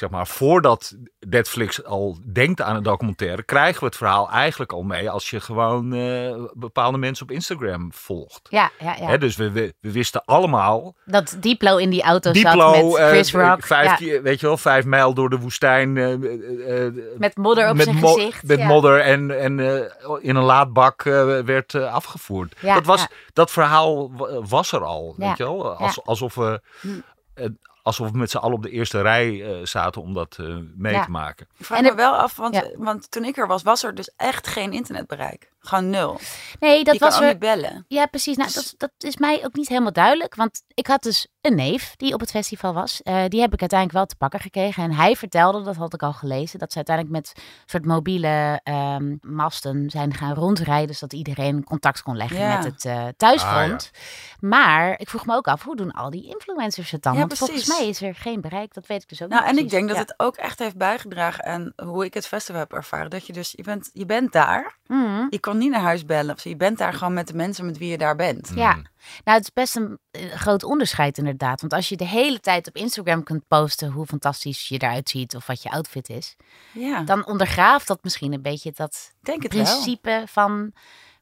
zeg 0.00 0.10
maar, 0.10 0.26
voordat 0.26 0.96
Netflix 1.28 1.84
al 1.84 2.18
denkt 2.32 2.60
aan 2.62 2.76
een 2.76 2.82
documentaire, 2.82 3.42
krijgen 3.42 3.80
we 3.80 3.86
het 3.86 3.96
verhaal 3.96 4.30
eigenlijk 4.30 4.72
al 4.72 4.82
mee 4.82 5.10
als 5.10 5.30
je 5.30 5.40
gewoon 5.40 5.92
eh, 5.92 6.34
bepaalde 6.52 6.98
mensen 6.98 7.24
op 7.26 7.30
Instagram 7.30 7.92
volgt. 7.92 8.40
Ja, 8.50 8.70
ja, 8.78 8.96
ja. 8.98 9.06
Hè, 9.06 9.18
dus 9.18 9.36
we, 9.36 9.50
we, 9.50 9.74
we 9.80 9.92
wisten 9.92 10.22
allemaal. 10.24 10.94
Dat 11.04 11.36
Diplo 11.40 11.76
in 11.76 11.90
die 11.90 12.02
auto 12.02 12.32
Diplo, 12.32 12.72
zat 12.74 12.82
met 12.84 12.96
eh, 12.96 13.08
Chris 13.08 13.32
Rock. 13.32 13.66
vijf, 13.66 13.86
ja, 13.88 13.94
keer- 13.94 14.22
weet 14.22 14.40
je 14.40 14.46
wel, 14.46 14.56
vijf 14.56 14.84
mijl 14.84 15.14
door 15.14 15.30
de 15.30 15.38
woestijn. 15.38 15.96
eh, 15.96 16.12
eh, 16.12 16.86
eh, 16.86 16.92
met 17.18 17.36
modder 17.36 17.68
op 17.68 17.74
met 17.76 17.84
zijn 17.84 17.96
mo- 17.96 18.12
gezicht. 18.12 18.42
Met 18.46 18.58
ja. 18.58 18.66
modder 18.66 19.00
en, 19.00 19.40
en 19.40 19.60
eh, 19.60 19.90
in 20.20 20.36
een 20.36 20.44
laadbak 20.44 21.04
eh, 21.04 21.38
werd 21.40 21.74
eh, 21.74 21.94
afgevoerd. 21.94 22.54
Ja, 22.60 22.74
dat, 22.74 22.86
was, 22.86 23.06
dat 23.32 23.50
verhaal 23.50 24.12
wa- 24.16 24.42
was 24.42 24.72
er 24.72 24.84
al, 24.84 25.14
weet 25.16 25.36
je 25.36 25.44
wel? 25.44 25.74
Als. 25.76 26.04
Alsof 26.04 26.34
we... 26.34 26.60
Eh, 27.90 27.96
Alsof 27.96 28.10
we 28.12 28.18
met 28.18 28.30
z'n 28.30 28.36
allen 28.36 28.56
op 28.56 28.62
de 28.62 28.70
eerste 28.70 29.00
rij 29.00 29.44
eh, 29.60 29.66
zaten 29.66 30.02
om 30.02 30.14
dat 30.14 30.36
eh, 30.40 30.56
mee 30.74 30.92
Ja. 30.92 31.04
te 31.04 31.10
maken. 31.10 31.46
Ik 31.58 31.64
vraag 31.64 31.78
En 31.78 31.84
me 31.84 31.94
wel 31.94 32.12
af, 32.14 32.36
want, 32.36 32.54
Ja. 32.54 32.64
want 32.76 33.10
toen 33.10 33.24
ik 33.24 33.36
er 33.36 33.46
was, 33.46 33.62
was 33.62 33.82
er 33.84 33.94
dus 33.94 34.10
echt 34.16 34.46
geen 34.46 34.72
internetbereik. 34.72 35.50
Gewoon 35.62 35.90
nul. 35.90 36.18
Nee, 36.60 36.84
dat 36.84 36.94
je 36.94 37.00
kan 37.00 37.08
was 37.08 37.16
ook 37.18 37.22
er. 37.24 37.28
niet 37.30 37.38
bellen. 37.38 37.84
Ja, 37.88 38.06
precies. 38.06 38.36
Nou, 38.36 38.50
dat, 38.52 38.74
dat 38.76 38.90
is 38.98 39.16
mij 39.16 39.44
ook 39.44 39.54
niet 39.54 39.68
helemaal 39.68 39.92
duidelijk. 39.92 40.34
Want 40.34 40.62
ik 40.74 40.86
had 40.86 41.02
dus 41.02 41.26
een 41.40 41.54
neef 41.54 41.94
die 41.96 42.14
op 42.14 42.20
het 42.20 42.30
festival 42.30 42.72
was. 42.74 43.02
Eh, 43.02 43.24
die 43.28 43.40
heb 43.40 43.52
ik 43.52 43.60
uiteindelijk 43.60 43.98
wel 43.98 44.06
te 44.06 44.16
pakken 44.16 44.40
gekregen. 44.40 44.82
En 44.82 44.92
hij 44.92 45.16
vertelde, 45.16 45.62
dat 45.62 45.76
had 45.76 45.94
ik 45.94 46.02
al 46.02 46.12
gelezen, 46.12 46.58
dat 46.58 46.70
ze 46.70 46.76
uiteindelijk 46.76 47.16
met 47.16 47.42
soort 47.66 47.84
mobiele 47.84 48.60
ehm, 48.62 49.16
masten 49.20 49.90
zijn 49.90 50.14
gaan 50.14 50.34
rondrijden. 50.34 50.94
Zodat 50.94 51.18
iedereen 51.18 51.64
contact 51.64 52.02
kon 52.02 52.16
leggen 52.16 52.38
Ja. 52.38 52.56
met 52.56 52.64
het 52.64 52.84
eh, 52.84 53.06
thuisfront. 53.16 53.90
Maar 54.40 54.94
ik 55.00 55.08
vroeg 55.08 55.26
me 55.26 55.34
ook 55.34 55.48
af, 55.48 55.62
hoe 55.62 55.76
doen 55.76 55.90
al 55.92 56.10
die 56.10 56.26
influencers 56.26 56.90
het 56.90 57.02
dan? 57.02 57.12
Ja, 57.12 57.18
Want 57.18 57.38
volgens 57.38 57.66
mij 57.66 57.88
is 57.88 58.02
er 58.02 58.14
geen 58.14 58.40
bereik. 58.40 58.74
Dat 58.74 58.86
weet 58.86 59.02
ik 59.02 59.08
dus 59.08 59.22
ook 59.22 59.28
Nou, 59.28 59.40
niet 59.42 59.50
en 59.58 59.64
ik 59.64 59.70
denk 59.70 59.88
dat 59.88 59.98
het 59.98 60.14
ook 60.16 60.36
echt 60.36 60.58
heeft 60.58 60.76
bijgedragen 60.76 61.44
aan 61.44 61.72
hoe 61.76 62.04
ik 62.04 62.14
het 62.14 62.26
festival 62.26 62.60
heb 62.60 62.72
ervaren. 62.72 63.10
Dat 63.10 63.26
je 63.26 63.32
dus, 63.32 63.52
je 63.56 63.62
bent, 63.62 63.90
je 63.92 64.06
bent 64.06 64.32
daar. 64.32 64.78
Je 65.30 65.38
kan 65.50 65.58
niet 65.58 65.70
naar 65.70 65.80
huis 65.80 66.04
bellen 66.04 66.34
of. 66.34 66.44
Je 66.44 66.56
bent 66.56 66.78
daar 66.78 66.92
gewoon 66.92 67.12
met 67.12 67.26
de 67.28 67.34
mensen 67.34 67.66
met 67.66 67.78
wie 67.78 67.90
je 67.90 67.98
daar 67.98 68.16
bent. 68.16 68.52
Ja, 68.54 68.72
Mm. 68.74 68.86
nou 69.24 69.38
het 69.38 69.42
is 69.46 69.52
best 69.52 69.76
een 69.76 69.98
eh, 70.10 70.32
groot 70.32 70.62
onderscheid 70.64 71.18
inderdaad. 71.18 71.60
Want 71.60 71.72
als 71.72 71.88
je 71.88 71.96
de 71.96 72.06
hele 72.06 72.40
tijd 72.40 72.68
op 72.68 72.76
Instagram 72.76 73.22
kunt 73.22 73.44
posten 73.48 73.90
hoe 73.90 74.06
fantastisch 74.06 74.68
je 74.68 74.78
eruit 74.78 75.08
ziet 75.08 75.36
of 75.36 75.46
wat 75.46 75.62
je 75.62 75.70
outfit 75.70 76.08
is, 76.08 76.36
Ja, 76.72 77.02
dan 77.02 77.26
ondergraaft 77.26 77.86
dat 77.86 78.02
misschien 78.02 78.32
een 78.32 78.42
beetje 78.42 78.72
dat 78.74 79.12
ik 79.20 79.26
denk 79.26 79.42
het 79.42 79.52
wel. 79.54 79.62
principe 79.62 80.22
van 80.26 80.72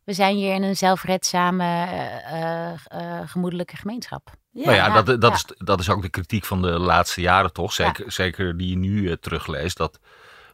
we 0.05 0.13
zijn 0.15 0.37
hier 0.37 0.55
in 0.55 0.63
een 0.63 0.77
zelfredzame, 0.77 1.65
eh, 1.65 2.73
eh, 2.73 3.29
gemoedelijke 3.29 3.77
gemeenschap. 3.77 4.31
Ja. 4.51 4.65
nou 4.65 4.77
ja, 4.77 4.87
ja, 4.87 5.03
dat, 5.03 5.21
dat, 5.21 5.31
ja. 5.31 5.37
Is, 5.37 5.45
dat 5.67 5.81
is 5.81 5.89
ook 5.91 6.03
de 6.03 6.09
kritiek 6.09 6.45
van 6.45 6.63
de 6.63 6.79
laatste 6.79 7.21
jaren 7.21 7.53
toch. 7.53 7.73
Zeker, 7.73 8.13
zeker 8.13 8.57
die 8.57 8.69
je 8.71 8.77
nu 8.77 9.17
terugleest. 9.19 9.77
Dat 9.77 9.99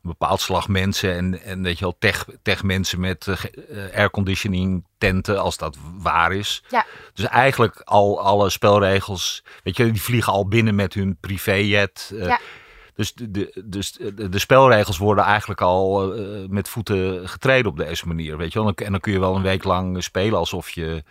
bepaald 0.08 0.40
slag 0.40 0.68
mensen 0.68 1.14
en, 1.14 1.42
en 1.42 1.62
weet 1.62 1.78
je 1.78 1.84
wel, 1.84 1.96
tech, 1.99 2.26
tech 2.42 2.62
mensen 2.62 3.00
met 3.00 3.26
eh, 3.28 3.34
eh, 3.87 3.94
airconditioning 3.94 4.84
tenten, 4.99 5.40
als 5.40 5.56
dat 5.56 5.76
waar 5.99 6.32
is. 6.32 6.62
Ja. 6.68 6.87
Dus 7.14 7.25
eigenlijk 7.25 7.80
al 7.84 8.20
alle 8.20 8.50
spelregels, 8.50 9.44
weet 9.62 9.76
je, 9.76 9.90
die 9.90 10.02
vliegen 10.02 10.33
al 10.33 10.48
binnen 10.48 10.74
met 10.74 10.94
hun 10.94 11.16
privéjet. 11.20 12.12
eh, 12.18 12.26
Ja. 12.26 12.40
Dus, 12.94 13.12
de, 13.14 13.62
dus 13.64 13.92
de, 13.92 14.28
de 14.28 14.38
spelregels 14.38 14.98
worden 14.98 15.24
eigenlijk 15.24 15.61
al 15.61 16.14
met 16.48 16.68
voeten 16.68 17.28
getreden 17.28 17.70
op 17.70 17.76
deze 17.76 18.07
manier. 18.07 18.37
Weet 18.37 18.52
je 18.52 18.59
wel? 18.62 18.72
En 18.74 18.90
dan 18.90 19.00
kun 19.00 19.12
je 19.12 19.20
wel 19.20 19.37
een 19.37 19.42
week 19.42 19.64
lang 19.64 20.02
spelen 20.02 20.38
alsof 20.38 20.70
je 20.70 21.02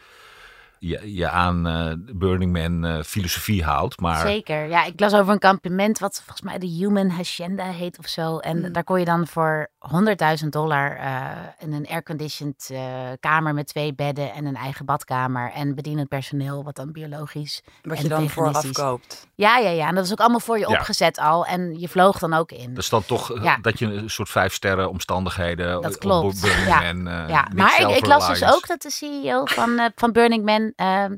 je, 0.88 1.14
je 1.16 1.30
aan 1.30 1.68
eh, 1.68 1.92
Burning 2.16 2.52
Man 2.54 2.86
eh, 2.86 3.04
filosofie 3.04 3.64
houdt. 3.64 4.00
Maar 4.00 4.20
Zeker. 4.28 4.68
Ja, 4.70 4.84
ik 4.86 5.00
las 5.00 5.14
over 5.14 5.34
een 5.34 5.40
kampement 5.40 6.00
wat 6.00 6.16
volgens 6.26 6.42
mij 6.42 6.58
de 6.58 6.68
Human 6.68 7.10
Hacienda 7.10 7.64
heet 7.66 7.98
of 8.00 8.08
zo. 8.08 8.38
En 8.38 8.58
Mm. 8.58 8.72
daar 8.72 8.84
kon 8.84 9.00
je 9.00 9.06
dan 9.06 9.28
voor 9.28 9.68
100.000 9.80 10.48
dollar 10.50 10.96
eh, 10.98 11.22
in 11.60 11.74
een 11.74 11.88
airconditioned 11.88 12.70
eh, 12.72 12.80
kamer 13.20 13.54
met 13.54 13.68
twee 13.68 13.94
bedden 13.96 14.34
en 14.34 14.46
een 14.46 14.56
eigen 14.56 14.86
badkamer 14.86 15.52
en 15.52 15.76
bedienend 15.76 16.08
personeel, 16.08 16.64
wat 16.64 16.76
dan 16.76 16.92
biologisch. 16.92 17.62
Wat 17.82 18.00
je 18.02 18.08
dan 18.08 18.30
vooraf 18.30 18.72
koopt. 18.72 19.28
Ja, 19.36 19.58
ja, 19.58 19.70
ja. 19.70 19.88
En 19.88 19.96
dat 19.96 20.06
is 20.06 20.12
ook 20.12 20.20
allemaal 20.20 20.40
voor 20.40 20.58
je 20.60 20.68
Ja. 20.70 20.74
opgezet 20.78 21.18
al. 21.20 21.46
En 21.46 21.80
je 21.80 21.88
vloog 21.90 22.20
dan 22.20 22.34
ook 22.34 22.52
in. 22.52 22.70
dat 22.74 22.84
is 22.84 22.90
dan 22.90 23.06
toch 23.06 23.44
Ja. 23.44 23.58
dat 23.62 23.80
je 23.80 23.86
een 23.86 24.10
soort 24.10 24.30
vijf 24.30 24.54
sterren 24.54 24.90
omstandigheden 24.90 25.82
Dat 25.82 25.94
op 25.94 26.00
klopt. 26.00 26.42
Burning 26.42 26.68
Ja. 26.68 26.94
Man, 26.94 27.08
eh, 27.08 27.30
ja, 27.30 27.48
maar 27.56 27.82
ik, 27.82 27.88
ik 27.90 28.06
las 28.06 28.28
dus 28.28 28.44
ook 28.44 28.68
dat 28.68 28.82
de 28.82 28.92
CEO 28.92 29.46
van, 29.46 29.78
eh, 29.80 29.86
van 29.96 30.12
Burning 30.12 30.46
Man. 30.46 30.73
Ehm, 30.76 31.18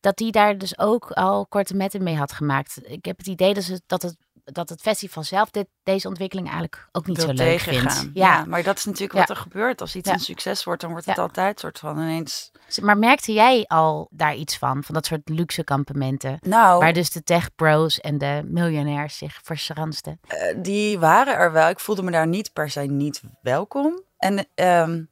dat 0.00 0.16
die 0.16 0.32
daar 0.32 0.58
dus 0.58 0.78
ook 0.78 1.10
al 1.10 1.46
korte 1.46 1.74
metten 1.74 2.02
mee 2.02 2.16
had 2.16 2.32
gemaakt. 2.32 2.78
Ik 2.82 3.04
heb 3.04 3.18
het 3.18 3.26
idee 3.26 3.54
dat, 3.54 3.62
ze, 3.64 3.80
dat, 3.86 4.02
het, 4.02 4.16
dat 4.44 4.68
het 4.68 4.80
festival 4.80 5.22
zelf 5.22 5.50
dit, 5.50 5.66
deze 5.82 6.08
ontwikkeling 6.08 6.46
eigenlijk 6.48 6.88
ook 6.92 7.06
niet 7.06 7.20
zo 7.20 7.32
leuk 7.32 7.60
vindt. 7.60 8.00
Ja. 8.02 8.10
Ja. 8.12 8.44
maar 8.44 8.62
dat 8.62 8.76
is 8.78 8.84
natuurlijk 8.84 9.12
Ja. 9.12 9.18
wat 9.18 9.28
er 9.28 9.36
gebeurt. 9.36 9.80
Als 9.80 9.96
iets 9.96 10.08
Ja. 10.08 10.14
een 10.14 10.20
succes 10.20 10.64
wordt, 10.64 10.80
dan 10.80 10.90
wordt 10.90 11.06
het 11.06 11.18
altijd 11.18 11.60
soort 11.60 11.78
van 11.78 11.98
ineens... 11.98 12.52
Maar 12.82 12.98
merkte 12.98 13.32
jij 13.32 13.64
al 13.66 14.08
daar 14.10 14.34
iets 14.34 14.58
van? 14.58 14.84
Van 14.84 14.94
dat 14.94 15.06
soort 15.06 15.28
luxe 15.28 15.64
kampementen? 15.64 16.38
Nou, 16.40 16.78
Waar 16.78 16.92
dus 16.92 17.10
de 17.10 17.22
tech 17.22 17.54
pros 17.54 18.00
en 18.00 18.18
de 18.18 18.42
miljonairs 18.46 19.18
zich 19.18 19.40
verschansten. 19.42 20.20
eh, 20.28 20.54
die 20.62 20.98
waren 20.98 21.34
er 21.36 21.52
wel. 21.52 21.68
Ik 21.68 21.80
voelde 21.80 22.02
me 22.02 22.10
daar 22.10 22.26
niet 22.26 22.52
per 22.52 22.70
se 22.70 22.80
niet 22.80 23.20
welkom. 23.42 24.02
En 24.16 24.46
ehm, 24.54 25.02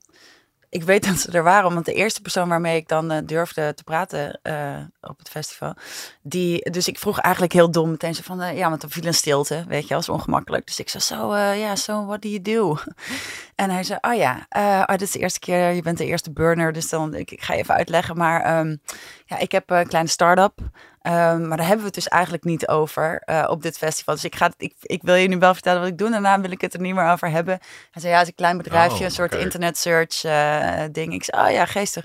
ik 0.73 0.83
weet 0.83 1.05
dat 1.07 1.19
ze 1.19 1.31
er 1.31 1.43
waren, 1.43 1.75
want 1.75 1.85
de 1.87 1.93
eerste 1.93 2.21
persoon 2.21 2.49
waarmee 2.49 2.77
ik 2.77 2.89
dan 2.89 3.11
eh, 3.11 3.19
durfde 3.25 3.75
te 3.75 3.85
praten 3.85 4.39
eh, 4.43 4.77
op 5.01 5.19
het 5.19 5.29
festival, 5.29 5.75
die, 6.23 6.71
dus 6.71 6.89
ik 6.89 6.99
vroeg 6.99 7.19
eigenlijk 7.19 7.53
heel 7.55 7.71
dom 7.71 7.91
meteen 7.91 8.15
zo 8.15 8.23
van, 8.25 8.41
eh, 8.41 8.57
ja, 8.57 8.69
want 8.69 8.83
er 8.83 8.91
viel 8.91 9.07
een 9.07 9.15
stilte, 9.15 9.65
weet 9.69 9.89
je, 9.89 9.95
als 9.95 10.09
ongemakkelijk. 10.09 10.67
Dus 10.67 10.79
ik 10.79 10.89
zei, 10.89 11.03
zo, 11.03 11.33
eh, 11.33 11.61
ja, 11.61 11.77
so 11.77 12.07
what 12.07 12.23
do 12.23 12.29
you 12.29 12.43
do? 12.43 12.77
En 13.55 13.71
hij 13.71 13.83
zei, 13.83 13.99
oh 14.01 14.15
ja, 14.15 14.47
oh, 14.51 14.87
dit 14.87 15.03
is 15.03 15.11
de 15.11 15.19
eerste 15.19 15.39
keer, 15.39 15.71
je 15.73 15.83
bent 15.83 15.99
de 15.99 16.07
eerste 16.07 16.33
burner, 16.33 16.73
dus 16.73 16.89
dan, 16.89 17.15
ik, 17.15 17.31
ik 17.31 17.43
ga 17.43 17.55
even 17.55 17.75
uitleggen, 17.75 18.17
maar 18.17 18.43
ehm, 18.43 18.77
ja, 19.25 19.39
ik 19.39 19.53
heb 19.53 19.71
een 19.71 19.87
kleine 19.87 20.11
start-up. 20.11 20.61
Ehm, 21.03 21.49
maar 21.49 21.57
daar 21.57 21.67
hebben 21.67 21.79
we 21.79 21.85
het 21.85 21.95
dus 21.95 22.09
eigenlijk 22.09 22.45
niet 22.45 22.69
over 22.69 23.23
eh, 23.25 23.45
op 23.49 23.63
dit 23.63 23.79
festival. 23.79 24.15
Dus 24.15 24.25
ik, 24.25 24.35
ga, 24.35 24.51
ik, 24.57 24.75
ik 24.83 25.01
wil 25.03 25.15
je 25.15 25.29
nu 25.29 25.39
wel 25.39 25.55
vertellen 25.55 25.81
wat 25.81 25.91
ik 25.91 25.99
doe. 25.99 26.11
Daarna 26.11 26.41
wil 26.41 26.51
ik 26.51 26.61
het 26.61 26.75
er 26.75 26.81
niet 26.81 26.95
meer 26.95 27.11
over 27.11 27.31
hebben. 27.31 27.59
Hij 27.91 28.03
zei, 28.03 28.13
ja, 28.13 28.19
het 28.19 28.23
is 28.23 28.29
een 28.29 28.35
klein 28.39 28.57
bedrijfje, 28.57 28.99
Oh, 28.99 29.05
een 29.05 29.11
soort 29.11 29.35
internet 29.35 29.79
search 29.79 30.25
eh, 30.25 30.85
ding. 30.93 31.15
Ik 31.15 31.25
zei, 31.25 31.47
oh 31.47 31.53
ja, 31.53 31.67
geestig. 31.67 32.05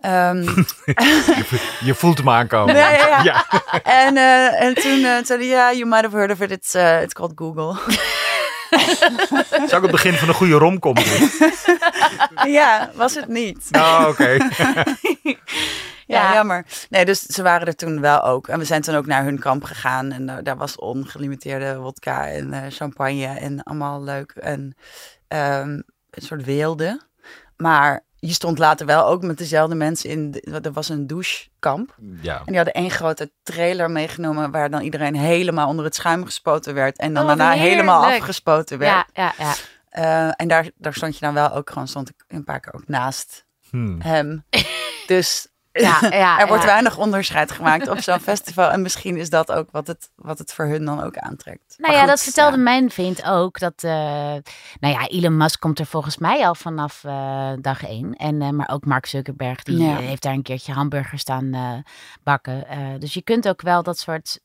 Ehm, 0.00 0.42
Je 1.88 1.94
voelt 1.94 2.18
hem 2.18 2.28
aankomen. 2.28 2.76
Ja, 2.76 2.90
ja, 2.90 3.06
ja. 3.06 3.22
ja. 3.22 3.46
en, 4.06 4.16
eh, 4.16 4.62
en 4.62 4.74
toen 4.74 5.24
zei 5.26 5.38
hij, 5.38 5.46
ja, 5.46 5.72
you 5.72 5.84
might 5.88 6.04
have 6.04 6.16
heard 6.16 6.30
of 6.30 6.40
it. 6.40 6.50
It's, 6.50 6.74
it's 6.74 7.14
called 7.14 7.32
Google. 7.34 7.76
Zou 9.68 9.76
ik 9.76 9.82
het 9.82 9.90
begin 9.90 10.14
van 10.14 10.28
een 10.28 10.34
goede 10.34 10.54
romcom 10.54 10.94
doen? 10.94 11.30
ja, 12.52 12.90
was 12.94 13.14
het 13.14 13.28
niet. 13.28 13.68
Oh, 13.70 14.04
oké. 14.08 14.36
Ja. 16.14 16.34
jammer. 16.34 16.64
Nee, 16.90 17.04
dus 17.04 17.20
ze 17.20 17.42
waren 17.42 17.66
er 17.66 17.76
toen 17.76 18.00
wel 18.00 18.22
ook. 18.22 18.48
En 18.48 18.58
we 18.58 18.64
zijn 18.64 18.82
toen 18.82 18.94
ook 18.94 19.06
naar 19.06 19.24
hun 19.24 19.38
kamp 19.38 19.64
gegaan. 19.64 20.12
En 20.12 20.26
daar- 20.26 20.42
daar 20.42 20.56
was 20.56 20.76
ongelimiteerde 20.76 21.76
wodka 21.76 22.26
en 22.28 22.52
eh, 22.52 22.62
champagne 22.70 23.26
en 23.26 23.62
allemaal 23.62 24.02
leuk. 24.02 24.30
En 24.30 24.74
ehm, 25.28 25.68
een 26.10 26.22
soort 26.22 26.44
weelde. 26.44 27.00
Maar 27.56 28.04
je 28.16 28.32
stond 28.32 28.58
later 28.58 28.86
wel 28.86 29.06
ook 29.06 29.22
met 29.22 29.38
dezelfde 29.38 29.74
mensen 29.74 30.10
in. 30.10 30.30
de- 30.30 30.60
er 30.62 30.72
was 30.72 30.88
een 30.88 31.06
douchekamp. 31.06 31.94
Ja. 32.20 32.38
En 32.38 32.44
die 32.46 32.56
hadden 32.56 32.74
één 32.74 32.90
grote 32.90 33.30
trailer 33.42 33.90
meegenomen... 33.90 34.50
waar 34.50 34.70
dan 34.70 34.80
iedereen 34.80 35.16
helemaal 35.16 35.68
onder 35.68 35.84
het 35.84 35.94
schuim 35.94 36.24
gespoten 36.24 36.74
werd. 36.74 36.98
En 36.98 37.12
dan 37.14 37.22
Oh, 37.22 37.28
daarna 37.28 37.50
helemaal 37.52 38.04
afgespoten 38.04 38.78
werd. 38.78 39.04
Ja, 39.12 39.32
ja, 39.38 39.44
ja. 39.44 39.54
Eh, 39.88 40.32
en 40.36 40.48
daar, 40.48 40.70
daar 40.76 40.94
stond 40.94 41.14
je 41.14 41.20
dan 41.24 41.34
wel 41.34 41.52
ook 41.52 41.70
gewoon... 41.70 41.88
stond 41.88 42.08
ik 42.08 42.24
een 42.28 42.44
paar 42.44 42.60
keer 42.60 42.74
ook 42.74 42.88
naast 42.88 43.46
Hmm. 43.70 44.00
hem. 44.00 44.44
dus 45.06 45.48
Ja, 45.80 45.98
ja, 46.24 46.40
er 46.40 46.46
wordt 46.46 46.62
ja. 46.62 46.68
weinig 46.68 46.98
onderscheid 46.98 47.50
gemaakt 47.50 47.88
op 47.88 48.00
zo'n 48.00 48.20
festival. 48.32 48.70
En 48.70 48.82
misschien 48.82 49.16
is 49.16 49.30
dat 49.30 49.52
ook 49.52 49.70
wat 49.70 49.86
het, 49.86 50.10
wat 50.14 50.38
het 50.38 50.52
voor 50.52 50.64
hun 50.64 50.84
dan 50.84 51.02
ook 51.02 51.16
aantrekt. 51.16 51.74
Nou 51.76 51.94
ja, 51.94 52.06
dat 52.06 52.22
vertelde 52.22 52.56
ja. 52.56 52.62
mijn 52.62 52.90
vriend 52.90 53.24
ook. 53.24 53.58
Dat, 53.58 53.82
eh, 53.82 53.90
nou 54.80 54.94
ja, 54.94 55.06
Elon 55.06 55.36
Musk 55.36 55.60
komt 55.60 55.78
er 55.78 55.86
volgens 55.86 56.18
mij 56.18 56.46
al 56.46 56.54
vanaf 56.54 57.04
eh, 57.04 57.50
dag 57.60 57.84
één. 57.84 58.14
En, 58.14 58.42
eh, 58.42 58.48
maar 58.48 58.68
ook 58.72 58.84
Mark 58.84 59.06
Zuckerberg, 59.06 59.62
die 59.62 59.84
heeft 59.84 60.22
daar 60.22 60.32
een 60.32 60.42
keertje 60.42 60.72
hamburgers 60.72 61.20
staan 61.20 61.84
bakken. 62.22 62.66
Dus 62.98 63.14
je 63.14 63.22
kunt 63.22 63.48
ook 63.48 63.62
wel 63.62 63.82
dat 63.82 63.98
soort 63.98 64.40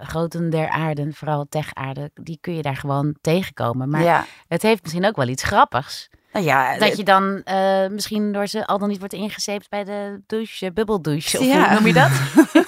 groten 0.00 0.50
der 0.50 0.68
aarden, 0.68 1.14
vooral 1.14 1.46
tech-aarde, 1.48 2.10
die 2.14 2.38
kun 2.40 2.54
je 2.54 2.62
daar 2.62 2.76
gewoon 2.76 3.16
tegenkomen. 3.20 3.88
Maar 3.88 4.26
het 4.48 4.62
heeft 4.62 4.82
misschien 4.82 5.06
ook 5.06 5.16
wel 5.16 5.28
iets 5.28 5.42
grappigs. 5.42 6.08
Nou 6.36 6.48
ja, 6.48 6.78
Dat 6.78 6.96
je 6.96 7.04
dan 7.04 7.42
eh, 7.44 7.86
misschien 7.88 8.32
door 8.32 8.46
ze 8.46 8.66
al 8.66 8.78
dan 8.78 8.88
niet 8.88 8.98
wordt 8.98 9.14
ingezeept 9.14 9.68
bij 9.68 9.84
de 9.84 10.20
douche, 10.26 10.72
bubbeldouche. 10.72 11.38
Of 11.38 11.44
Ja. 11.46 11.66
hoe 11.68 11.74
noem 11.74 11.86
je 11.86 11.92
dat? 11.92 12.10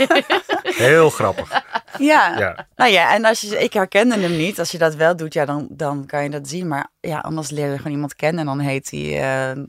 Heel 0.87 1.11
grappig. 1.11 1.63
ja. 1.99 2.39
Ja. 2.39 2.67
Nou 2.77 2.91
ja, 2.91 3.15
en 3.15 3.25
als 3.25 3.41
je, 3.41 3.59
ik 3.63 3.73
herkende 3.73 4.19
hem 4.19 4.37
niet. 4.37 4.59
Als 4.59 4.71
je 4.71 4.79
dat 4.79 4.95
wel 4.95 5.17
doet, 5.17 5.33
ja, 5.33 5.45
dan, 5.45 5.67
dan 5.71 6.07
kan 6.07 6.23
je 6.23 6.31
dat 6.31 6.49
zien. 6.49 6.69
Maar 6.69 6.87
ja, 7.01 7.19
anders 7.19 7.51
leer 7.51 7.71
je 7.71 7.77
gewoon 7.77 7.93
iemand 7.93 8.15
kennen. 8.15 8.41
En 8.41 8.47
dan 8.47 8.59
heet 8.59 8.91
hij 8.91 9.21
eh, 9.53 9.63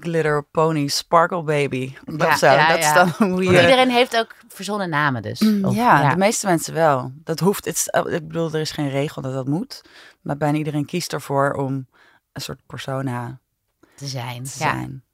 Glitter 0.00 0.44
Pony 0.50 0.86
Sparkle 0.88 1.42
Baby. 1.42 1.92
Ja, 2.16 2.26
of 2.26 2.36
zo. 2.36 2.46
ja, 2.46 2.68
dat 2.68 2.78
is 2.78 2.84
ja. 2.84 2.94
dan 2.94 3.30
hoe 3.30 3.42
je... 3.44 3.48
Iedereen 3.50 3.90
heeft 3.90 4.16
ook 4.18 4.34
verzonnen 4.48 4.88
namen 4.88 5.22
dus. 5.22 5.40
Of- 5.62 5.74
ja, 5.74 6.10
de 6.10 6.16
meeste 6.16 6.46
mensen 6.46 6.74
wel. 6.74 7.12
Dat 7.24 7.40
hoeft. 7.40 7.64
Het, 7.64 7.88
ik 8.10 8.26
bedoel, 8.26 8.52
er 8.52 8.60
is 8.60 8.70
geen 8.70 8.90
regel 8.90 9.22
dat 9.22 9.32
dat 9.32 9.46
moet. 9.46 9.82
Maar 10.22 10.36
bijna 10.36 10.58
iedereen 10.58 10.86
kiest 10.86 11.12
ervoor 11.12 11.52
om 11.52 11.86
een 12.32 12.42
soort 12.42 12.60
persona 12.66 13.40
te 13.96 14.06
zijn. 14.06 14.42
te 14.44 14.50
Ja. 14.58 14.70
zijn. 14.72 15.04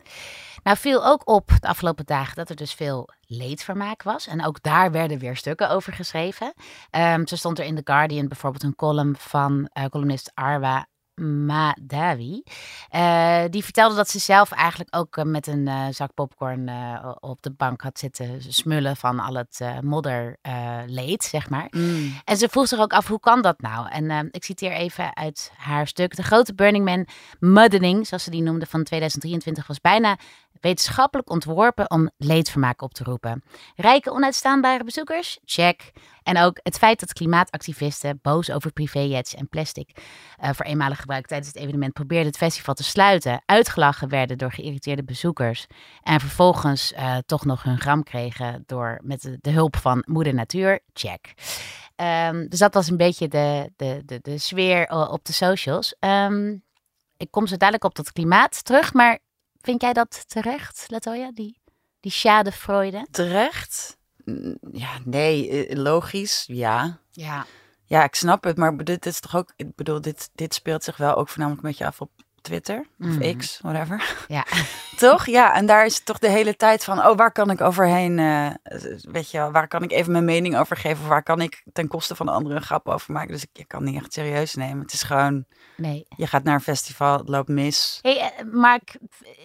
Nou 0.63 0.77
viel 0.77 1.07
ook 1.07 1.29
op 1.29 1.51
de 1.61 1.67
afgelopen 1.69 2.07
dagen 2.07 2.35
dat 2.35 2.49
er 2.51 2.57
dus 2.57 2.73
veel 2.75 3.09
leedvermaak 3.27 4.03
was. 4.03 4.27
En 4.27 4.45
ook 4.45 4.63
daar 4.63 4.91
werden 4.91 5.19
weer 5.19 5.37
stukken 5.37 5.71
over 5.71 5.93
geschreven. 5.93 6.55
Ehm, 6.91 7.27
zo 7.27 7.37
stond 7.37 7.59
er 7.59 7.65
in 7.65 7.75
The 7.75 7.81
Guardian 7.85 8.29
bijvoorbeeld 8.29 8.63
een 8.63 8.75
column 8.75 9.17
van 9.19 9.69
eh, 9.73 9.85
columnist 9.85 10.31
Arwa 10.35 10.87
Madawi. 11.23 12.43
Eh, 12.89 13.43
die 13.51 13.65
vertelde 13.65 13.95
dat 13.95 14.09
ze 14.09 14.19
zelf 14.19 14.51
eigenlijk 14.51 14.97
ook 14.97 15.17
eh, 15.17 15.25
met 15.25 15.47
een 15.47 15.69
eh, 15.69 15.87
zak 15.91 16.15
popcorn 16.15 16.71
op 17.21 17.43
de 17.43 17.51
bank 17.51 17.81
had 17.81 17.99
zitten 17.99 18.43
smullen 18.49 18.97
van 18.97 19.21
al 19.21 19.35
het 19.35 19.65
modderleed, 19.81 21.25
zeg 21.25 21.51
maar. 21.51 21.67
Mm. 21.71 22.15
En 22.25 22.37
ze 22.37 22.49
vroeg 22.49 22.69
zich 22.69 22.79
ook 22.79 22.93
af, 22.93 23.07
hoe 23.07 23.21
kan 23.21 23.43
dat 23.43 23.61
nou? 23.61 23.89
En 23.89 24.29
ik 24.31 24.45
citeer 24.45 24.73
even 24.73 25.17
uit 25.17 25.53
haar 25.57 25.87
stuk. 25.87 26.17
De 26.17 26.23
grote 26.23 26.55
Burning 26.55 26.85
Man 26.85 27.07
muddering, 27.39 28.07
zoals 28.07 28.25
ze 28.25 28.31
die 28.31 28.43
noemde, 28.43 28.67
van 28.67 28.83
2023 28.83 29.67
was 29.67 29.81
bijna 29.81 30.17
wetenschappelijk 30.61 31.31
ontworpen 31.31 31.91
om 31.91 32.11
leedvermaak 32.17 32.83
op 32.83 32.95
te 32.95 33.05
roepen. 33.05 33.43
Rijke, 33.77 34.11
onuitstaanbare 34.11 34.85
bezoekers? 34.85 35.39
Check. 35.45 35.93
En 36.23 36.39
ook 36.39 36.61
het 36.63 36.79
feit 36.79 37.01
dat 37.01 37.13
klimaatactivisten 37.13 38.19
boos 38.23 38.51
over 38.51 38.73
privéjets 38.73 39.35
en 39.35 39.49
plastic 39.49 39.91
eh, 40.37 40.51
voor 40.53 40.67
eenmalig 40.67 41.01
gebruik 41.01 41.27
tijdens 41.27 41.53
het 41.53 41.63
evenement 41.63 41.93
probeerden 41.93 42.27
het 42.27 42.37
festival 42.37 42.75
te 42.75 42.85
sluiten, 42.85 43.43
uitgelachen 43.47 44.09
werden 44.09 44.39
door 44.39 44.53
geïrriteerde 44.53 45.05
bezoekers 45.05 45.67
en 46.03 46.21
vervolgens 46.21 46.93
eh, 46.93 47.17
toch 47.27 47.45
nog 47.45 47.63
hun 47.63 47.81
gram 47.81 48.03
kregen 48.03 48.63
door 48.67 48.99
met 49.03 49.39
de, 49.41 49.51
hulp 49.51 49.77
van 49.77 50.03
moeder 50.07 50.35
natuur? 50.35 50.81
Check. 50.93 51.35
Ehm, 51.97 52.49
dus 52.49 52.59
dat 52.59 52.75
was 52.75 52.89
een 52.89 52.97
beetje 52.97 53.29
de, 53.29 53.73
de, 53.77 54.03
de, 54.05 54.19
de 54.23 54.39
sfeer 54.39 54.87
eh, 54.87 55.13
op 55.13 55.25
de 55.25 55.33
socials. 55.33 55.97
Ehm, 55.99 56.57
ik 57.17 57.31
kom 57.31 57.47
zo 57.47 57.57
dadelijk 57.57 57.85
op 57.85 57.95
dat 57.95 58.13
klimaat 58.13 58.65
terug, 58.65 58.93
maar 58.93 59.19
vind 59.63 59.83
jij 59.83 59.93
dat 59.93 60.29
terecht, 60.29 60.85
Latoya? 60.89 61.33
Die, 61.33 61.61
die 62.01 62.13
schadefreude? 62.13 63.07
Terecht? 63.11 63.97
Ja, 64.73 64.99
nee, 65.05 65.67
eh, 65.67 65.77
logisch, 65.77 66.45
ja. 66.47 67.01
Ja. 67.11 67.47
Ja, 67.85 68.05
ik 68.05 68.15
snap 68.15 68.45
het, 68.45 68.57
maar 68.57 68.77
dit, 68.77 68.87
dit 68.87 69.07
is 69.07 69.21
toch 69.21 69.37
ook, 69.37 69.53
ik 69.57 69.75
bedoel, 69.75 70.01
dit, 70.01 70.31
dit 70.35 70.55
speelt 70.55 70.85
zich 70.85 70.97
wel 70.97 71.15
ook 71.15 71.29
voornamelijk 71.29 71.63
een 71.63 71.69
beetje 71.69 71.87
af 71.87 72.01
op 72.01 72.11
Twitter 72.43 72.79
of 72.79 73.07
Mhm. 73.07 73.37
X, 73.39 73.59
whatever. 73.63 74.25
Ja. 74.29 74.45
toch? 74.97 75.27
Ja, 75.27 75.55
en 75.55 75.67
daar 75.67 75.85
is 75.87 75.95
het 75.95 76.05
toch 76.05 76.19
de 76.19 76.29
hele 76.29 76.57
tijd 76.57 76.85
van, 76.85 76.99
oh, 77.07 77.17
waar 77.17 77.33
kan 77.33 77.51
ik 77.51 77.61
overheen, 77.61 78.19
eh, 78.19 78.51
weet 79.01 79.31
je 79.31 79.51
waar 79.51 79.69
kan 79.69 79.83
ik 79.83 79.93
even 79.93 80.13
mijn 80.13 80.25
mening 80.25 80.57
over 80.57 80.77
geven 80.77 81.03
of 81.03 81.09
waar 81.09 81.23
kan 81.23 81.41
ik 81.41 81.63
ten 81.73 81.89
koste 81.89 82.15
van 82.15 82.27
de 82.27 82.33
anderen 82.33 82.57
een 82.57 82.63
grap 82.63 82.89
over 82.89 83.13
maken? 83.13 83.33
Dus 83.33 83.43
ik, 83.43 83.49
je 83.53 83.65
kan 83.67 83.85
niet 83.85 83.97
echt 83.97 84.13
serieus 84.13 84.55
nemen. 84.55 84.83
Het 84.83 84.93
is 84.93 85.03
gewoon, 85.03 85.45
Nee. 85.77 86.07
je 86.17 86.27
gaat 86.27 86.43
naar 86.43 86.55
een 86.55 86.61
festival, 86.61 87.19
het 87.19 87.29
loopt 87.29 87.49
mis. 87.49 87.99
Hey, 88.03 88.19
eh, 88.21 88.45
Mark, 88.53 88.97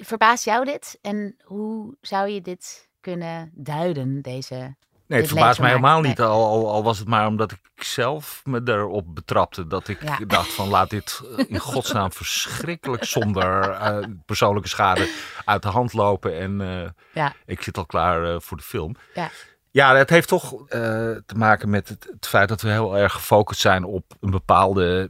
verbaast 0.02 0.46
jou 0.46 0.66
dit? 0.66 0.98
En 1.02 1.36
hoe 1.44 1.96
zou 2.02 2.30
je 2.30 2.42
dit 2.42 2.90
kunnen 3.02 3.52
duiden, 3.54 4.22
deze... 4.22 4.76
Nee, 5.08 5.20
het 5.20 5.28
verbaast 5.28 5.60
mij 5.60 5.70
helemaal 5.70 6.02
niet. 6.02 6.22
Al, 6.22 6.46
al, 6.46 6.72
al 6.72 6.84
was 6.84 7.00
het 7.00 7.08
maar 7.08 7.28
omdat 7.28 7.52
ik 7.52 7.84
zelf 7.84 8.42
me 8.44 8.62
erop 8.66 9.16
betrapte. 9.16 9.68
Dat 9.68 9.88
ik 9.88 10.04
Ja. 10.04 10.18
dacht 10.28 10.54
van 10.54 10.68
laat 10.70 10.90
dit 10.90 11.22
eh, 11.38 11.46
in 11.48 11.60
godsnaam 11.60 12.12
verschrikkelijk 12.12 13.04
zonder 13.04 13.70
eh, 13.72 13.98
persoonlijke 14.26 14.70
schade 14.70 15.10
uit 15.46 15.62
de 15.62 15.68
hand 15.70 15.94
lopen. 15.94 16.40
En 16.40 16.62
eh, 16.62 16.90
Ja. 17.14 17.34
ik 17.46 17.62
zit 17.62 17.78
al 17.78 17.86
klaar 17.86 18.42
voor 18.42 18.58
de 18.58 18.64
film. 18.64 18.96
Ja. 19.14 19.30
Ja, 19.72 19.96
het 19.96 20.10
heeft 20.10 20.28
toch 20.28 20.54
te 20.68 21.36
maken 21.36 21.70
met 21.70 21.90
het, 21.90 22.08
het 22.12 22.28
feit 22.28 22.50
dat 22.50 22.62
we 22.62 22.70
heel 22.70 22.98
erg 22.98 23.14
gefocust 23.14 23.60
zijn 23.62 23.84
op 23.84 24.04
een 24.20 24.32
bepaalde 24.32 25.10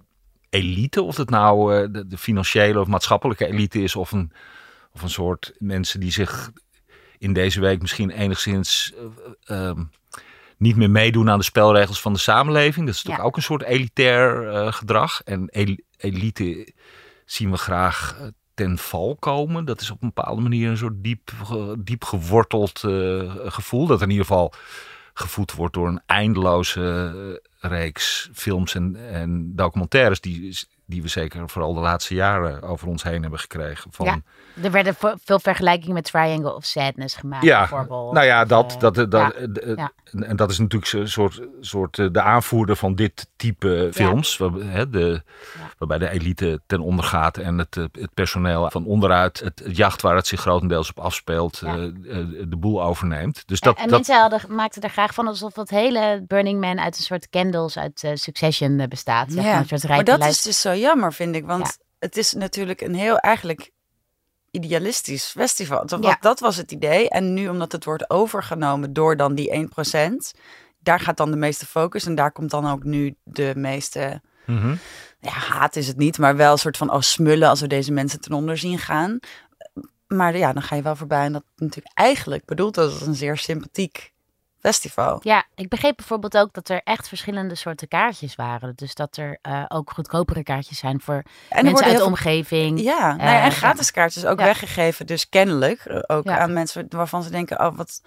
elite. 0.49 1.01
Of 1.01 1.17
het 1.17 1.29
nou 1.29 1.91
de, 1.91 2.07
de 2.07 2.17
financiële 2.17 2.79
of 2.79 2.87
maatschappelijke 2.87 3.45
elite 3.47 3.81
is 3.81 3.95
of 3.95 4.11
een, 4.11 4.31
of 4.93 5.01
een 5.01 5.09
soort 5.09 5.53
mensen 5.57 5.99
die 5.99 6.11
zich 6.11 6.51
in 7.19 7.33
deze 7.33 7.59
week 7.59 7.81
misschien 7.81 8.09
enigszins 8.09 8.93
eh, 9.45 9.67
ehm, 9.67 9.83
niet 10.57 10.75
meer 10.75 10.89
meedoen 10.91 11.29
aan 11.29 11.37
de 11.37 11.43
spelregels 11.43 12.01
van 12.01 12.13
de 12.13 12.19
samenleving. 12.19 12.85
Dat 12.85 12.95
is 12.95 13.01
toch 13.01 13.17
Ja. 13.17 13.23
ook 13.23 13.35
een 13.35 13.41
soort 13.41 13.63
elitair 13.63 14.49
eh, 14.49 14.73
gedrag. 14.73 15.21
En 15.23 15.47
el- 15.47 15.77
elite 15.97 16.73
zien 17.25 17.51
we 17.51 17.57
graag 17.57 18.17
eh, 18.19 18.27
ten 18.53 18.77
val 18.77 19.15
komen. 19.19 19.65
Dat 19.65 19.81
is 19.81 19.91
op 19.91 20.01
een 20.01 20.11
bepaalde 20.13 20.41
manier 20.41 20.69
een 20.69 20.77
soort 20.77 21.03
diep, 21.03 21.31
diep 21.79 22.03
geworteld 22.03 22.83
eh, 22.83 23.35
gevoel. 23.45 23.87
Dat 23.87 24.01
in 24.01 24.09
ieder 24.09 24.25
geval 24.25 24.53
gevoed 25.13 25.53
wordt 25.53 25.73
door 25.73 25.87
een 25.87 26.01
eindeloze 26.05 27.13
eh, 27.61 27.69
reeks 27.71 28.29
films 28.33 28.75
en, 28.75 29.09
en 29.09 29.55
documentaires 29.55 30.21
die, 30.21 30.57
die 30.89 31.01
we 31.01 31.07
zeker 31.07 31.49
vooral 31.49 31.73
de 31.73 31.79
laatste 31.79 32.13
jaren 32.13 32.61
over 32.61 32.87
ons 32.87 33.03
heen 33.03 33.21
hebben 33.21 33.39
gekregen. 33.39 33.91
Van, 33.93 34.05
Ja. 34.05 34.19
Er 34.63 34.71
werden 34.71 34.95
veel 35.23 35.39
vergelijkingen 35.39 35.93
met 35.93 36.03
Triangle 36.03 36.55
of 36.55 36.65
Sadness 36.65 37.15
gemaakt, 37.15 37.43
ja, 37.43 37.59
bijvoorbeeld. 37.59 38.13
nou 38.13 38.25
ja, 38.25 38.45
dat, 38.45 38.73
eh, 38.73 38.79
dat, 38.79 38.95
dat, 38.95 39.11
ja. 39.11 39.31
eh, 39.31 39.75
ja. 39.75 39.91
en- 40.11 40.35
dat 40.35 40.51
is 40.51 40.57
natuurlijk 40.57 40.93
een 40.93 41.07
soort, 41.09 41.41
soort 41.61 41.99
eh, 41.99 42.07
de 42.11 42.21
aanvoerder 42.21 42.75
van 42.75 42.95
dit 42.95 43.27
type 43.35 43.89
films, 43.93 44.37
waar, 44.37 44.51
hè, 44.51 44.89
de, 44.89 45.21
Ja. 45.57 45.69
waarbij 45.77 45.97
de 45.97 46.09
elite 46.09 46.61
ten 46.65 46.79
onder 46.79 47.05
gaat 47.05 47.37
en 47.37 47.57
het, 47.57 47.75
het 47.75 48.13
personeel 48.13 48.69
van 48.69 48.85
onderuit, 48.85 49.39
het, 49.39 49.61
het 49.63 49.77
jacht 49.77 50.01
waar 50.01 50.15
het 50.15 50.27
zich 50.27 50.39
grotendeels 50.41 50.89
op 50.89 50.99
afspeelt, 50.99 51.61
Ja. 51.65 51.75
de 51.75 52.57
boel 52.57 52.83
overneemt. 52.83 53.43
Dus 53.47 53.59
dat, 53.59 53.75
en 53.77 53.83
en 53.83 53.89
dat, 53.89 53.97
mensen 53.97 54.19
hadden, 54.21 54.55
maakten 54.55 54.81
er 54.81 54.89
graag 54.89 55.13
van 55.13 55.27
alsof 55.27 55.55
het 55.55 55.69
hele 55.69 56.23
Burning 56.27 56.59
Man 56.59 56.79
uit 56.79 56.97
een 56.97 57.03
soort 57.03 57.29
candles 57.29 57.77
uit 57.77 58.07
Succession 58.13 58.85
bestaat. 58.89 59.31
Zeg 59.31 59.43
maar. 59.43 59.57
Een 59.59 59.67
soort 59.67 59.87
maar 59.87 60.03
dat 60.03 60.25
is 60.25 60.41
dus 60.41 60.61
zo 60.61 60.71
jammer, 60.79 61.13
vind 61.13 61.35
ik. 61.35 61.45
Want 61.45 61.65
Ja. 61.65 61.85
het 61.99 62.17
is 62.17 62.33
natuurlijk 62.33 62.81
een 62.81 62.95
heel 62.95 63.17
eigenlijk 63.17 63.71
idealistisch 64.51 65.25
festival. 65.25 65.85
Dat, 65.85 66.03
Ja. 66.03 66.17
dat 66.19 66.39
was 66.39 66.55
het 66.55 66.71
idee. 66.71 67.09
En 67.09 67.33
nu, 67.33 67.49
omdat 67.49 67.71
het 67.71 67.85
wordt 67.85 68.09
overgenomen 68.09 68.93
door 68.93 69.17
dan 69.17 69.35
die 69.35 69.51
1%, 69.53 70.33
daar 70.79 70.99
gaat 70.99 71.17
dan 71.17 71.31
de 71.31 71.37
meeste 71.37 71.65
focus. 71.65 72.05
En 72.05 72.15
daar 72.15 72.31
komt 72.31 72.49
dan 72.51 72.69
ook 72.71 72.83
nu 72.83 73.15
de 73.23 73.53
meeste... 73.55 74.21
Mhm. 74.45 74.75
Ja, 75.19 75.29
haat 75.31 75.75
is 75.75 75.87
het 75.87 75.97
niet, 75.97 76.17
maar 76.17 76.35
wel 76.35 76.51
een 76.51 76.57
soort 76.57 76.77
van 76.77 76.91
oh, 76.91 77.01
smullen 77.01 77.49
als 77.49 77.61
we 77.61 77.67
deze 77.67 77.91
mensen 77.91 78.21
ten 78.21 78.31
onder 78.31 78.57
zien 78.57 78.79
gaan. 78.79 79.19
Maar 80.07 80.37
ja, 80.37 80.53
dan 80.53 80.61
ga 80.61 80.75
je 80.75 80.81
wel 80.81 80.95
voorbij. 80.95 81.25
En 81.25 81.33
dat 81.33 81.43
natuurlijk 81.55 81.97
eigenlijk 81.97 82.45
bedoeld 82.45 82.77
als 82.77 83.01
een 83.01 83.15
zeer 83.15 83.37
sympathiek 83.37 84.13
festival. 84.67 85.19
Ja, 85.23 85.45
ik 85.55 85.69
begreep 85.69 85.95
bijvoorbeeld 85.95 86.37
ook 86.37 86.53
dat 86.53 86.69
er 86.69 86.81
echt 86.83 87.07
verschillende 87.07 87.55
soorten 87.55 87.87
kaartjes 87.87 88.35
waren. 88.35 88.73
Dus 88.75 88.95
dat 88.95 89.17
er 89.17 89.37
eh, 89.41 89.63
ook 89.67 89.91
goedkopere 89.91 90.43
kaartjes 90.43 90.77
zijn 90.77 91.01
voor 91.01 91.23
En 91.49 91.65
mensen 91.65 91.85
uit 91.85 91.97
de 91.97 92.05
omgeving. 92.05 92.79
Ja, 92.81 93.07
nou 93.15 93.29
ja, 93.29 93.37
Eh, 93.39 93.45
en 93.45 93.51
gratis 93.51 93.91
kaartjes 93.91 94.25
ook 94.25 94.39
ja. 94.39 94.45
weggegeven. 94.45 95.05
Dus 95.05 95.29
kennelijk 95.29 95.79
eh, 95.85 95.99
ook 96.17 96.23
Ja. 96.25 96.37
aan 96.39 96.53
mensen 96.53 96.85
waarvan 96.89 97.23
ze 97.23 97.29
denken, 97.29 97.59
oh 97.59 97.75
wat, 97.77 98.01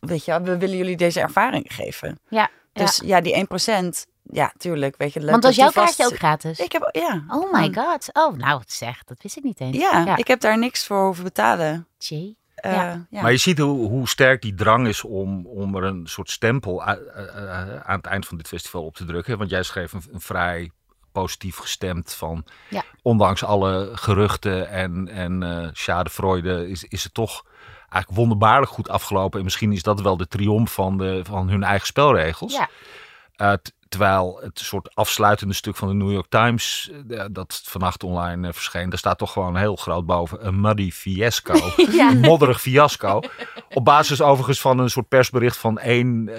weet 0.00 0.24
je, 0.24 0.40
we 0.40 0.58
willen 0.58 0.76
jullie 0.76 0.96
deze 0.96 1.20
ervaring 1.20 1.64
geven. 1.68 2.18
Ja, 2.28 2.48
Dus 2.72 3.00
ja, 3.04 3.20
die 3.20 3.34
1%, 3.34 4.06
ja, 4.22 4.52
tuurlijk, 4.56 4.94
weet 4.98 5.12
je, 5.12 5.20
leuk 5.20 5.30
Want 5.30 5.44
was 5.44 5.56
jouw 5.56 5.70
vast- 5.70 5.86
kaartje 5.96 6.04
ook 6.04 6.18
gratis? 6.18 6.58
Ik 6.58 6.72
heb, 6.72 6.88
ja. 6.92 7.24
Oh 7.28 7.52
my 7.52 7.72
god. 7.74 8.08
Oh, 8.12 8.36
nou, 8.36 8.58
wat 8.58 8.70
zeg. 8.72 9.04
Dat 9.04 9.22
wist 9.22 9.36
ik 9.36 9.42
niet 9.42 9.60
eens. 9.60 9.76
Ja, 9.76 10.16
ik 10.16 10.26
heb 10.26 10.40
daar 10.40 10.58
niks 10.58 10.86
voor 10.86 11.04
hoeven 11.04 11.24
betalen. 11.24 11.86
Tjie. 11.98 12.36
Eh, 12.64 12.72
Ja. 12.72 13.06
ja. 13.10 13.22
Maar 13.22 13.30
je 13.30 13.36
ziet 13.36 13.58
hoe, 13.58 13.88
hoe 13.88 14.08
sterk 14.08 14.42
die 14.42 14.54
drang 14.54 14.86
is 14.88 15.02
om, 15.04 15.46
om 15.46 15.76
er 15.76 15.82
een 15.84 16.06
soort 16.06 16.30
stempel 16.30 16.82
aan 16.82 17.96
het 17.96 18.06
eind 18.06 18.26
van 18.26 18.36
dit 18.36 18.48
festival 18.48 18.84
op 18.84 18.94
te 18.96 19.04
drukken. 19.04 19.38
Want 19.38 19.50
jij 19.50 19.62
schreef 19.62 19.92
een, 19.92 20.02
een 20.12 20.20
vrij 20.20 20.70
positief 21.12 21.56
gestemd 21.56 22.14
van, 22.14 22.44
Ja. 22.70 22.82
ondanks 23.02 23.44
alle 23.44 23.90
geruchten 23.92 24.68
en, 24.68 25.08
en 25.08 25.42
eh 25.42 25.68
schadefreude, 25.72 26.68
is, 26.68 26.84
is 26.84 27.04
het 27.04 27.14
toch 27.14 27.44
eigenlijk 27.78 28.10
wonderbaarlijk 28.10 28.70
goed 28.72 28.88
afgelopen. 28.88 29.38
En 29.38 29.44
misschien 29.44 29.72
is 29.72 29.82
dat 29.82 30.00
wel 30.00 30.16
de 30.16 30.28
triomf 30.28 30.72
van, 30.74 30.98
de, 30.98 31.20
van 31.24 31.48
hun 31.48 31.62
eigen 31.62 31.86
spelregels. 31.86 32.52
Ja. 32.52 32.68
Terwijl 33.88 34.38
het 34.42 34.58
soort 34.58 34.94
afsluitende 34.94 35.54
stuk 35.54 35.76
van 35.76 35.88
de 35.88 35.94
New 35.94 36.12
York 36.12 36.26
Times, 36.28 36.90
uh, 37.08 37.24
dat 37.30 37.60
vannacht 37.64 38.02
online 38.02 38.46
uh, 38.46 38.52
verscheen, 38.52 38.88
daar 38.88 38.98
staat 38.98 39.18
toch 39.18 39.32
gewoon 39.32 39.56
heel 39.56 39.76
groot 39.76 40.06
boven 40.06 40.46
een 40.46 40.60
muddy 40.60 40.90
fiasco. 40.90 41.54
Ja. 41.92 42.10
Een 42.10 42.20
modderig 42.20 42.60
fiasco. 42.60 43.20
Op 43.68 43.84
basis 43.84 44.22
overigens 44.22 44.60
van 44.60 44.78
een 44.78 44.90
soort 44.90 45.08
persbericht 45.08 45.56
van 45.56 45.78
één 45.78 46.30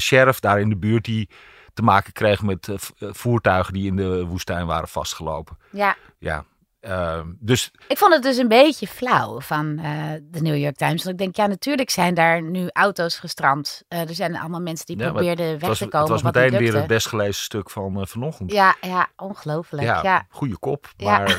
sheriff 0.00 0.40
daar 0.40 0.60
in 0.60 0.68
de 0.68 0.76
buurt 0.76 1.04
die 1.04 1.28
te 1.74 1.82
maken 1.82 2.12
kreeg 2.12 2.42
met 2.42 2.68
voertuigen 2.98 3.72
die 3.72 3.86
in 3.86 3.96
de 3.96 4.24
woestijn 4.24 4.66
waren 4.66 4.88
vastgelopen. 4.88 5.58
Ja. 5.70 5.96
Ja, 6.18 6.44
uh, 6.80 7.20
dus... 7.38 7.70
Ik 7.88 7.98
vond 7.98 8.14
het 8.14 8.22
dus 8.22 8.36
een 8.36 8.48
beetje 8.48 8.86
flauw 8.86 9.40
van 9.40 9.78
uh, 9.78 10.12
de 10.22 10.40
New 10.40 10.56
York 10.56 10.76
Times. 10.76 11.04
Want 11.04 11.08
ik 11.08 11.18
denk, 11.18 11.36
ja, 11.36 11.46
natuurlijk 11.46 11.90
zijn 11.90 12.14
daar 12.14 12.42
nu 12.42 12.68
auto's 12.72 13.18
gestrand. 13.18 13.82
Uh, 13.88 14.08
er 14.08 14.14
zijn 14.14 14.36
allemaal 14.36 14.60
mensen 14.60 14.86
die 14.86 14.98
ja, 14.98 15.10
probeerden 15.10 15.58
weg 15.58 15.68
was, 15.68 15.78
te 15.78 15.86
komen. 15.86 16.12
Het 16.12 16.22
was 16.22 16.32
meteen 16.32 16.58
weer 16.58 16.74
het 16.74 16.86
best 16.86 17.06
gelezen 17.06 17.42
stuk 17.42 17.70
van 17.70 18.06
vanochtend. 18.06 18.52
Ja, 18.52 18.76
ja 18.80 19.08
ongelooflijk. 19.16 19.82
Ja, 19.82 20.02
ja. 20.02 20.26
goede 20.30 20.58
kop. 20.58 20.92
Maar 20.96 21.38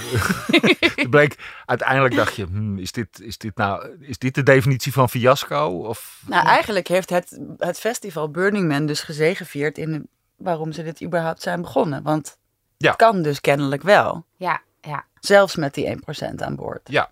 het 0.80 1.10
bleek, 1.15 1.62
uiteindelijk 1.65 2.15
dacht 2.15 2.36
je, 2.36 2.45
hmm, 2.45 2.78
is, 2.78 2.91
dit, 2.91 3.21
is, 3.21 3.38
dit 3.38 3.56
nou, 3.56 3.97
is 3.99 4.17
dit 4.17 4.36
de 4.36 4.43
definitie 4.43 4.93
van 4.93 5.10
fiasco? 5.10 5.67
Of... 5.67 6.21
Nou, 6.25 6.47
eigenlijk 6.47 6.88
heeft 6.88 7.10
het, 7.10 7.39
het 7.58 7.80
festival 7.80 8.32
Burning 8.32 8.67
Man 8.67 8.86
dus 8.86 9.02
gezegevierd 9.02 9.78
in 9.78 10.10
waarom 10.38 10.71
ze 10.71 10.84
dit 10.84 11.04
überhaupt 11.04 11.41
zijn 11.41 11.62
begonnen. 11.62 12.04
Want 12.04 12.38
het 12.78 12.95
kan 12.95 13.21
dus 13.21 13.41
kennelijk 13.41 13.84
wel. 13.84 14.25
Ja, 14.38 14.62
ja. 14.89 15.06
Zelfs 15.19 15.56
met 15.56 15.73
die 15.73 15.97
1% 15.97 16.36
aan 16.36 16.56
boord. 16.56 16.82
Ja, 16.84 17.10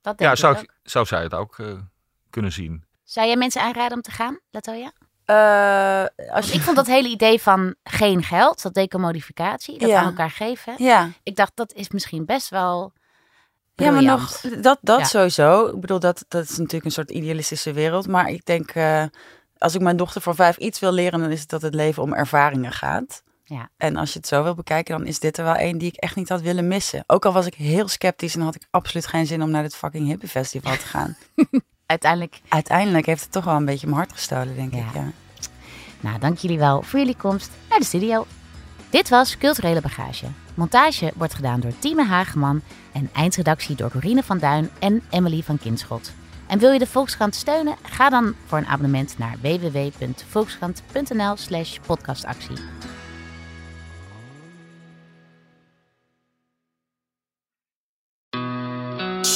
dat 0.00 0.18
denk 0.18 0.30
ja 0.30 0.36
zou, 0.36 0.56
ook. 0.56 0.64
zou 0.82 1.06
zij 1.06 1.22
het 1.22 1.34
ook 1.34 1.58
uh, 1.58 1.72
kunnen 2.30 2.52
zien. 2.52 2.84
Zou 3.04 3.26
jij 3.26 3.36
mensen 3.36 3.62
aanraden 3.62 3.96
om 3.96 4.02
te 4.02 4.10
gaan, 4.10 4.38
Latoya? 4.50 4.92
Uh, 5.26 6.04
als 6.34 6.48
je... 6.48 6.54
Ik 6.54 6.60
vond 6.60 6.76
dat 6.76 6.86
hele 6.86 7.08
idee 7.08 7.40
van 7.40 7.74
geen 7.84 8.22
geld, 8.22 8.62
dat 8.62 8.74
decomodificatie, 8.74 9.78
dat 9.78 9.88
ja. 9.88 10.00
aan 10.00 10.06
elkaar 10.06 10.30
geven. 10.30 10.74
Ja. 10.76 11.08
Ik 11.22 11.36
dacht, 11.36 11.52
dat 11.54 11.72
is 11.72 11.88
misschien 11.88 12.24
best 12.24 12.48
wel 12.48 12.92
Ja, 13.74 13.90
maar 13.90 14.02
nog, 14.02 14.40
dat, 14.40 14.78
dat 14.80 14.98
Ja. 14.98 15.04
sowieso. 15.04 15.66
Ik 15.66 15.80
bedoel, 15.80 15.98
dat, 15.98 16.24
dat 16.28 16.42
is 16.42 16.56
natuurlijk 16.56 16.84
een 16.84 16.90
soort 16.90 17.10
idealistische 17.10 17.72
wereld. 17.72 18.08
Maar 18.08 18.28
ik 18.28 18.44
denk, 18.44 18.70
eh, 18.70 19.04
als 19.58 19.74
ik 19.74 19.80
mijn 19.80 19.96
dochter 19.96 20.22
voor 20.22 20.34
vijf 20.34 20.56
iets 20.56 20.80
wil 20.80 20.92
leren, 20.92 21.20
dan 21.20 21.30
is 21.30 21.40
het 21.40 21.48
dat 21.48 21.62
het 21.62 21.74
leven 21.74 22.02
om 22.02 22.14
ervaringen 22.14 22.72
gaat. 22.72 23.22
Ja. 23.54 23.68
En 23.76 23.96
als 23.96 24.12
je 24.12 24.18
het 24.18 24.28
zo 24.28 24.42
wil 24.42 24.54
bekijken, 24.54 24.98
dan 24.98 25.06
is 25.06 25.18
dit 25.18 25.38
er 25.38 25.44
wel 25.44 25.54
één 25.54 25.78
die 25.78 25.88
ik 25.88 25.96
echt 25.96 26.16
niet 26.16 26.28
had 26.28 26.40
willen 26.40 26.68
missen. 26.68 27.04
Ook 27.06 27.24
al 27.24 27.32
was 27.32 27.46
ik 27.46 27.54
heel 27.54 27.88
sceptisch 27.88 28.34
en 28.34 28.40
had 28.40 28.54
ik 28.54 28.66
absoluut 28.70 29.06
geen 29.06 29.26
zin 29.26 29.42
om 29.42 29.50
naar 29.50 29.62
dit 29.62 29.76
fucking 29.76 30.06
hippie 30.06 30.28
festival 30.28 30.72
te 30.76 30.86
gaan. 30.86 31.16
Uiteindelijk, 31.86 32.40
Uiteindelijk 32.48 33.06
heeft 33.06 33.22
het 33.22 33.32
toch 33.32 33.44
wel 33.44 33.54
een 33.56 33.64
beetje 33.64 33.86
mijn 33.86 33.98
hart 33.98 34.12
gestolen, 34.12 34.54
denk 34.54 34.74
Ja. 34.74 34.78
ik. 34.80 34.94
Ja. 34.94 35.10
nou, 36.00 36.18
dank 36.18 36.38
jullie 36.38 36.58
wel 36.58 36.82
voor 36.82 36.98
jullie 36.98 37.16
komst 37.16 37.50
naar 37.68 37.78
de 37.78 37.84
studio. 37.84 38.26
Dit 38.90 39.08
was 39.08 39.38
Culturele 39.38 39.80
Bagage. 39.80 40.26
Montage 40.54 41.12
wordt 41.16 41.34
gedaan 41.34 41.60
door 41.60 41.72
Tieme 41.78 42.04
Hageman 42.04 42.62
en 42.92 43.10
eindredactie 43.12 43.76
door 43.76 43.90
Corine 43.90 44.22
van 44.22 44.38
Duin 44.38 44.70
en 44.78 45.02
Emily 45.10 45.42
van 45.42 45.58
Kinschot. 45.58 46.12
En 46.46 46.58
wil 46.58 46.72
je 46.72 46.78
de 46.78 46.86
Volkskrant 46.86 47.34
steunen? 47.34 47.76
Ga 47.82 48.08
dan 48.10 48.34
voor 48.46 48.58
een 48.58 48.66
abonnement 48.66 49.18
naar 49.18 49.36
www.volkskrant.nl 49.40 51.36
slash 51.36 51.78
podcastactie. 51.86 52.56